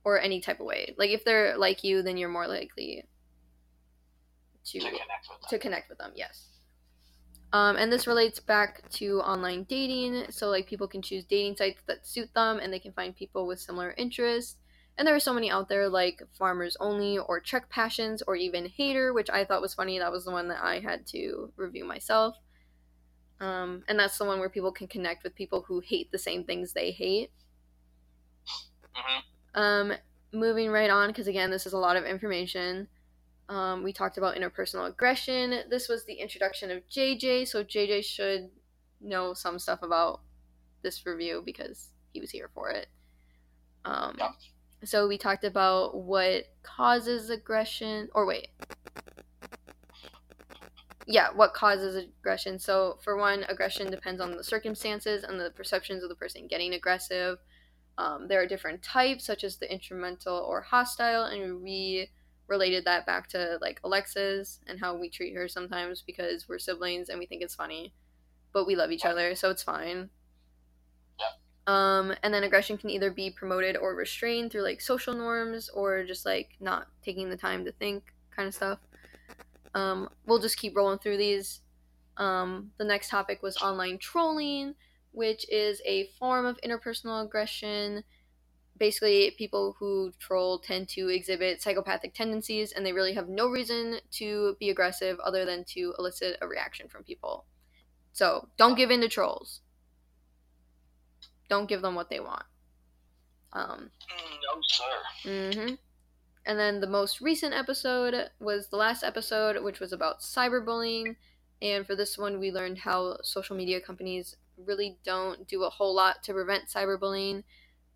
or 0.04 0.20
any 0.20 0.42
type 0.42 0.60
of 0.60 0.66
way. 0.66 0.96
Like 0.98 1.12
if 1.12 1.24
they're 1.26 1.58
like 1.58 1.84
you, 1.84 2.02
then 2.02 2.18
you're 2.18 2.30
more 2.30 2.48
likely 2.48 3.06
to 4.66 4.80
To 4.80 4.86
connect 4.90 5.30
with 5.30 5.42
them. 5.42 5.50
to 5.50 5.60
connect 5.60 5.90
with 5.90 5.98
them. 5.98 6.12
Yes. 6.16 6.50
Um, 7.54 7.78
and 7.78 7.92
this 7.92 8.08
relates 8.08 8.40
back 8.40 8.88
to 8.92 9.22
online 9.22 9.64
dating. 9.64 10.32
So 10.32 10.50
like 10.50 10.68
people 10.68 10.88
can 10.88 11.02
choose 11.02 11.24
dating 11.26 11.56
sites 11.56 11.82
that 11.88 12.06
suit 12.06 12.34
them, 12.34 12.60
and 12.60 12.72
they 12.74 12.80
can 12.80 12.92
find 12.94 13.16
people 13.16 13.48
with 13.48 13.60
similar 13.60 13.94
interests. 13.98 14.58
And 14.98 15.08
there 15.08 15.16
are 15.16 15.20
so 15.20 15.34
many 15.34 15.52
out 15.52 15.70
there 15.70 15.90
like 15.90 16.24
Farmers 16.38 16.76
Only 16.80 17.18
or 17.20 17.40
Check 17.40 17.70
Passions 17.70 18.24
or 18.28 18.36
even 18.36 18.66
Hater, 18.66 19.14
which 19.14 19.30
I 19.30 19.46
thought 19.46 19.62
was 19.62 19.74
funny. 19.76 20.00
That 20.00 20.12
was 20.12 20.26
the 20.26 20.32
one 20.32 20.48
that 20.50 20.64
I 20.64 20.80
had 20.80 21.06
to 21.08 21.52
review 21.56 21.86
myself. 21.86 22.38
Um, 23.40 23.84
and 23.88 24.00
that's 24.00 24.18
the 24.18 24.26
one 24.26 24.40
where 24.40 24.50
people 24.50 24.72
can 24.72 24.88
connect 24.88 25.24
with 25.24 25.36
people 25.36 25.64
who 25.68 25.80
hate 25.80 26.12
the 26.12 26.18
same 26.18 26.44
things 26.44 26.74
they 26.74 26.92
hate. 26.92 27.32
hmm 28.94 29.20
Um, 29.60 29.94
moving 30.34 30.70
right 30.70 30.90
on, 30.90 31.10
because 31.10 31.28
again, 31.28 31.52
this 31.52 31.66
is 31.66 31.74
a 31.74 31.78
lot 31.78 31.98
of 31.98 32.06
information. 32.06 32.88
Um, 33.50 33.84
we 33.84 33.94
talked 33.94 34.18
about 34.18 34.36
interpersonal 34.36 34.88
aggression. 34.90 35.62
This 35.70 35.88
was 35.90 36.06
the 36.06 36.16
introduction 36.16 36.72
of 36.72 36.88
JJ, 36.90 37.46
so 37.48 37.64
JJ 37.64 38.04
should 38.04 38.50
know 39.02 39.34
some 39.34 39.60
stuff 39.60 39.82
about 39.84 40.22
this 40.84 41.06
review 41.06 41.42
because 41.46 41.90
he 42.14 42.20
was 42.22 42.32
here 42.32 42.50
for 42.54 42.70
it. 42.72 42.88
Um, 43.86 44.18
Yep. 44.20 44.32
So 44.84 45.08
we 45.08 45.18
talked 45.18 45.44
about 45.44 45.96
what 45.96 46.46
causes 46.64 47.30
aggression, 47.30 48.10
or 48.14 48.26
wait. 48.26 48.50
Yeah, 51.08 51.30
what 51.34 51.54
causes 51.54 51.96
aggression. 51.96 52.60
So, 52.60 52.98
for 53.02 53.18
one, 53.18 53.46
aggression 53.48 53.90
depends 53.90 54.22
on 54.22 54.32
the 54.32 54.44
circumstances 54.44 55.24
and 55.24 55.40
the 55.40 55.52
perceptions 55.52 56.04
of 56.04 56.10
the 56.10 56.16
person 56.16 56.48
getting 56.48 56.74
aggressive. 56.74 57.40
Um, 57.98 58.28
there 58.28 58.42
are 58.42 58.48
different 58.48 58.84
types, 58.84 59.26
such 59.26 59.44
as 59.44 59.58
the 59.58 59.72
instrumental 59.72 60.36
or 60.38 60.62
hostile, 60.62 61.24
and 61.24 61.64
we 61.64 62.10
related 62.48 62.86
that 62.86 63.06
back 63.06 63.28
to 63.30 63.58
like 63.62 63.80
Alexis 63.84 64.60
and 64.68 64.80
how 64.80 64.96
we 64.96 65.10
treat 65.10 65.36
her 65.36 65.48
sometimes 65.48 66.02
because 66.02 66.48
we're 66.48 66.60
siblings 66.60 67.10
and 67.10 67.20
we 67.20 67.26
think 67.26 67.42
it's 67.42 67.56
funny, 67.56 67.94
but 68.54 68.68
we 68.68 68.76
love 68.76 68.92
each 68.92 69.06
other, 69.06 69.34
so 69.34 69.50
it's 69.50 69.64
fine. 69.64 70.10
Um, 71.68 72.14
and 72.24 72.34
then 72.34 72.44
aggression 72.44 72.78
can 72.78 72.90
either 72.90 73.12
be 73.12 73.30
promoted 73.30 73.76
or 73.76 73.94
restrained 73.94 74.52
through 74.52 74.64
like 74.64 74.80
social 74.80 75.14
norms 75.14 75.68
or 75.70 76.06
just 76.06 76.26
like 76.26 76.52
not 76.62 76.88
taking 77.04 77.30
the 77.30 77.36
time 77.36 77.66
to 77.66 77.74
think 77.74 78.14
kind 78.34 78.48
of 78.48 78.56
stuff. 78.56 78.80
Um, 79.74 80.10
we'll 80.26 80.40
just 80.40 80.58
keep 80.58 80.76
rolling 80.78 81.00
through 81.00 81.18
these. 81.18 81.60
Um, 82.16 82.72
the 82.78 82.86
next 82.86 83.10
topic 83.10 83.44
was 83.44 83.58
online 83.58 83.98
trolling, 83.98 84.76
which 85.12 85.48
is 85.50 85.82
a 85.86 86.08
form 86.18 86.46
of 86.46 86.58
interpersonal 86.62 87.26
aggression. 87.26 88.06
Basically, 88.80 89.36
people 89.38 89.76
who 89.78 90.14
troll 90.20 90.60
tend 90.60 90.88
to 90.90 91.10
exhibit 91.10 91.62
psychopathic 91.62 92.14
tendencies 92.14 92.72
and 92.72 92.86
they 92.86 92.94
really 92.94 93.14
have 93.14 93.28
no 93.28 93.50
reason 93.50 94.00
to 94.12 94.56
be 94.58 94.70
aggressive 94.70 95.20
other 95.20 95.44
than 95.44 95.66
to 95.66 95.94
elicit 96.00 96.38
a 96.42 96.48
reaction 96.48 96.88
from 96.88 97.04
people. 97.04 97.46
So, 98.14 98.48
don't 98.58 98.76
give 98.76 98.90
in 98.90 99.02
to 99.02 99.10
trolls. 99.10 99.62
Don't 101.50 101.68
give 101.70 101.82
them 101.82 101.96
what 101.96 102.10
they 102.10 102.20
want. 102.20 102.44
Um, 103.54 103.92
No, 104.10 104.62
sir. 104.68 105.64
hmm 105.66 105.76
And 106.46 106.60
then 106.60 106.80
the 106.82 106.88
most 106.88 107.22
recent 107.22 107.54
episode 107.54 108.30
was 108.40 108.70
the 108.70 108.78
last 108.78 109.04
episode, 109.04 109.64
which 109.64 109.80
was 109.80 109.94
about 109.94 110.22
cyberbullying. 110.22 111.16
And 111.62 111.86
for 111.88 111.96
this 111.96 112.18
one, 112.18 112.40
we 112.40 112.52
learned 112.52 112.80
how 112.80 113.18
social 113.24 113.56
media 113.58 113.82
companies 113.82 114.36
really 114.58 114.98
don't 115.04 115.48
do 115.48 115.64
a 115.64 115.70
whole 115.70 115.96
lot 115.96 116.24
to 116.24 116.34
prevent 116.34 116.70
cyberbullying. 116.70 117.44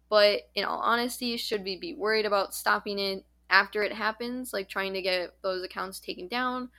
But 0.10 0.50
in 0.56 0.66
all 0.66 0.80
honesty, 0.80 1.38
should 1.38 1.64
we 1.64 1.78
be 1.78 1.94
worried 1.94 2.26
about 2.26 2.54
stopping 2.56 3.00
it 3.00 3.26
after 3.50 3.84
it 3.84 3.94
happens, 3.94 4.54
like 4.54 4.70
trying 4.70 4.94
to 4.94 5.02
get 5.02 5.36
those 5.42 5.64
accounts 5.64 6.00
taken 6.00 6.28
down? 6.28 6.70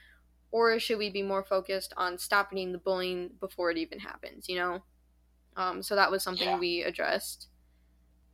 Or 0.51 0.79
should 0.79 0.99
we 0.99 1.11
be 1.11 1.23
more 1.23 1.45
focused 1.45 1.95
on 1.97 2.19
stopping 2.19 2.73
the 2.73 2.79
bullying 2.79 3.31
before 3.41 3.71
it 3.71 3.79
even 3.79 4.01
happens, 4.01 4.49
you 4.49 4.57
know? 4.57 4.83
Um, 5.57 5.83
so 5.83 5.95
that 5.95 6.11
was 6.11 6.23
something 6.23 6.49
Yeah. 6.49 6.59
we 6.59 6.83
addressed. 6.83 7.49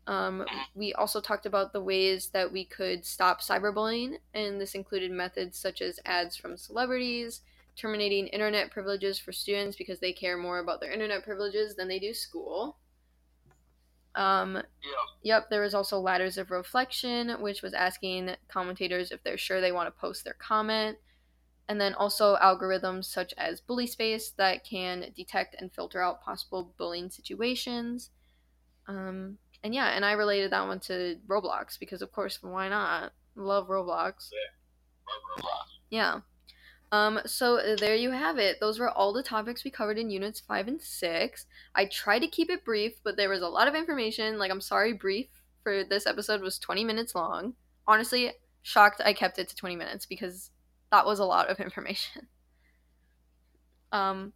Um, 0.07 0.47
we 0.75 0.95
also 0.95 1.21
talked 1.21 1.45
about 1.45 1.73
the 1.73 1.83
ways 1.83 2.31
that 2.31 2.51
we 2.51 2.65
could 2.65 3.05
stop 3.05 3.43
cyberbullying, 3.43 4.19
and 4.33 4.59
this 4.61 4.75
included 4.75 5.11
methods 5.11 5.59
such 5.59 5.83
as 5.83 6.01
ads 6.07 6.35
from 6.37 6.57
celebrities, 6.57 7.43
terminating 7.77 8.27
internet 8.29 8.71
privileges 8.71 9.19
for 9.19 9.33
students 9.33 9.77
because 9.77 10.01
they 10.01 10.13
care 10.13 10.39
more 10.39 10.61
about 10.61 10.81
their 10.81 10.93
internet 10.93 11.25
privileges 11.25 11.77
than 11.77 11.89
they 11.89 11.99
do 11.99 12.15
school. 12.15 12.79
Um, 14.15 14.55
Yeah. 14.55 14.93
Yep, 15.23 15.51
there 15.51 15.61
was 15.61 15.75
also 15.75 16.01
Ladders 16.01 16.39
of 16.39 16.51
Reflection, 16.51 17.41
which 17.43 17.63
was 17.63 17.75
asking 17.75 18.35
commentators 18.49 19.13
if 19.13 19.23
they're 19.23 19.37
sure 19.39 19.61
they 19.61 19.73
want 19.73 19.95
to 19.95 20.01
post 20.01 20.25
their 20.25 20.35
comment. 20.35 20.99
And 21.69 21.81
then 21.81 21.95
also 21.95 22.37
algorithms 22.37 23.05
such 23.05 23.35
as 23.37 23.61
Bully 23.61 23.87
Space 23.87 24.31
that 24.39 24.65
can 24.65 25.13
detect 25.15 25.55
and 25.61 25.73
filter 25.73 26.01
out 26.01 26.23
possible 26.23 26.73
bullying 26.79 27.11
situations. 27.11 28.11
Um, 28.87 29.37
and 29.63 29.75
yeah, 29.75 29.89
and 29.89 30.05
I 30.05 30.13
related 30.13 30.53
that 30.53 30.67
one 30.67 30.81
to 30.81 31.17
Roblox 31.27 31.79
because, 31.79 32.01
of 32.01 32.11
course, 32.13 32.39
why 32.43 32.69
not? 32.69 33.13
Love 33.35 33.69
Roblox. 33.69 34.31
blah. 35.37 35.51
Yeah. 35.91 36.21
Um, 36.91 37.21
so 37.27 37.59
uh, 37.59 37.77
there 37.77 37.95
you 37.95 38.11
have 38.11 38.39
it. 38.39 38.61
Those 38.61 38.79
were 38.79 38.89
all 38.89 39.13
the 39.13 39.23
topics 39.23 39.63
we 39.63 39.71
covered 39.71 39.99
in 39.99 40.11
units 40.11 40.41
five 40.41 40.69
and 40.69 40.81
six. 40.81 41.47
I 41.75 41.85
tried 41.85 42.21
to 42.21 42.29
keep 42.29 42.51
it 42.51 42.65
brief, 42.65 42.95
but 43.05 43.17
there 43.17 43.29
was 43.29 43.43
a 43.43 43.49
lot 43.49 43.69
of 43.69 43.75
information. 43.75 44.39
Like, 44.39 44.51
I'm 44.51 44.61
sorry, 44.61 44.95
brief 44.95 45.27
for 45.63 45.85
this 45.85 46.07
episode 46.07 46.41
was 46.41 46.59
20 46.59 46.85
minutes 46.85 47.15
long. 47.15 47.55
Honestly, 47.87 48.33
shocked 48.63 49.03
I 49.05 49.13
kept 49.13 49.39
it 49.39 49.49
to 49.49 49.57
20 49.57 49.77
minutes 49.77 50.07
because 50.07 50.51
that 50.91 51.07
was 51.07 51.19
a 51.19 51.25
lot 51.25 51.49
of 51.49 51.61
information. 51.61 52.29
Um, 53.93 54.33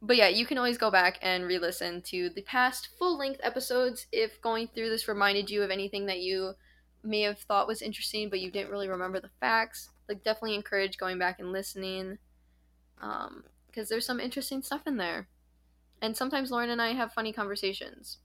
but 0.00 0.16
yeah, 0.16 0.28
you 0.28 0.46
can 0.46 0.58
always 0.58 0.78
go 0.78 0.90
back 0.90 1.18
and 1.22 1.44
re 1.44 1.58
listen 1.58 2.02
to 2.02 2.30
the 2.30 2.42
past 2.42 2.88
full 2.98 3.18
length 3.18 3.40
episodes 3.42 4.06
if 4.12 4.40
going 4.40 4.68
through 4.68 4.90
this 4.90 5.08
reminded 5.08 5.50
you 5.50 5.62
of 5.62 5.70
anything 5.70 6.06
that 6.06 6.20
you 6.20 6.52
may 7.02 7.22
have 7.22 7.38
thought 7.40 7.66
was 7.66 7.82
interesting, 7.82 8.28
but 8.28 8.40
you 8.40 8.50
didn't 8.50 8.70
really 8.70 8.88
remember 8.88 9.20
the 9.20 9.30
facts. 9.40 9.90
Like, 10.08 10.24
definitely 10.24 10.54
encourage 10.54 10.98
going 10.98 11.18
back 11.18 11.38
and 11.38 11.52
listening 11.52 12.18
um, 13.00 13.44
because 13.66 13.88
there's 13.88 14.06
some 14.06 14.20
interesting 14.20 14.62
stuff 14.62 14.82
in 14.86 14.96
there. 14.96 15.28
And 16.00 16.16
sometimes 16.16 16.50
Lauren 16.50 16.70
and 16.70 16.80
I 16.80 16.92
have 16.92 17.12
funny 17.12 17.32
conversations. 17.32 18.18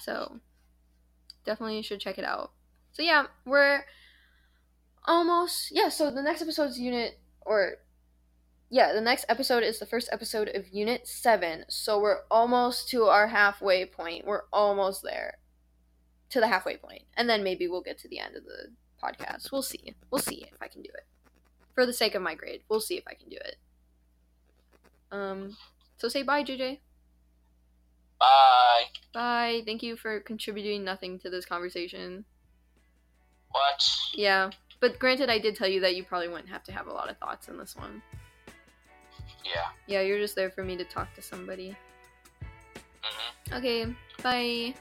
So, 0.00 0.40
definitely 1.44 1.82
should 1.82 2.00
check 2.00 2.18
it 2.18 2.24
out. 2.24 2.52
So, 2.92 3.02
yeah, 3.02 3.26
we're 3.44 3.84
almost. 5.04 5.70
Yeah, 5.72 5.88
so 5.88 6.10
the 6.10 6.22
next 6.22 6.42
episode's 6.42 6.78
unit, 6.78 7.18
or 7.42 7.76
yeah, 8.70 8.92
the 8.92 9.00
next 9.00 9.24
episode 9.28 9.62
is 9.62 9.78
the 9.78 9.86
first 9.86 10.08
episode 10.12 10.48
of 10.54 10.68
Unit 10.68 11.06
7. 11.08 11.64
So 11.68 12.00
we're 12.00 12.20
almost 12.30 12.88
to 12.90 13.04
our 13.04 13.28
halfway 13.28 13.86
point. 13.86 14.26
We're 14.26 14.42
almost 14.52 15.02
there 15.02 15.38
to 16.30 16.40
the 16.40 16.48
halfway. 16.48 16.78
And 17.16 17.28
then 17.28 17.42
maybe 17.42 17.66
we'll 17.66 17.80
get 17.80 17.98
to 17.98 18.08
the 18.08 18.18
end 18.18 18.36
of 18.36 18.44
the 18.44 18.68
podcast. 19.02 19.50
We'll 19.52 19.62
see. 19.62 19.94
We'll 20.10 20.20
see 20.20 20.46
if 20.52 20.60
I 20.60 20.68
can 20.68 20.82
do 20.82 20.90
it. 20.92 21.06
For 21.74 21.86
the 21.86 21.92
sake 21.92 22.14
of 22.14 22.22
my 22.22 22.34
grade, 22.34 22.62
we'll 22.68 22.80
see 22.80 22.96
if 22.96 23.04
I 23.06 23.14
can 23.14 23.28
do 23.28 23.36
it. 23.36 23.56
Um 25.10 25.56
so 25.96 26.08
say 26.08 26.22
bye, 26.22 26.44
JJ. 26.44 26.80
Bye. 28.20 28.84
Bye. 29.14 29.62
Thank 29.64 29.82
you 29.82 29.96
for 29.96 30.20
contributing 30.20 30.84
nothing 30.84 31.18
to 31.20 31.30
this 31.30 31.46
conversation. 31.46 32.24
What? 33.50 33.88
Yeah. 34.12 34.50
But 34.80 34.98
granted 34.98 35.28
I 35.28 35.38
did 35.38 35.56
tell 35.56 35.68
you 35.68 35.80
that 35.80 35.96
you 35.96 36.04
probably 36.04 36.28
wouldn't 36.28 36.48
have 36.48 36.62
to 36.64 36.72
have 36.72 36.86
a 36.86 36.92
lot 36.92 37.10
of 37.10 37.18
thoughts 37.18 37.48
in 37.48 37.58
this 37.58 37.74
one. 37.76 38.02
Yeah. 39.44 39.66
Yeah, 39.86 40.02
you're 40.02 40.18
just 40.18 40.36
there 40.36 40.50
for 40.50 40.62
me 40.62 40.76
to 40.76 40.84
talk 40.84 41.14
to 41.14 41.22
somebody. 41.22 41.76
hmm 43.02 43.54
Okay, 43.54 43.86
bye. 44.22 44.74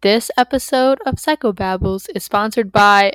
This 0.00 0.30
episode 0.36 1.00
of 1.04 1.16
Psychobabbles 1.16 2.08
is 2.14 2.24
sponsored 2.24 2.70
by. 2.70 3.14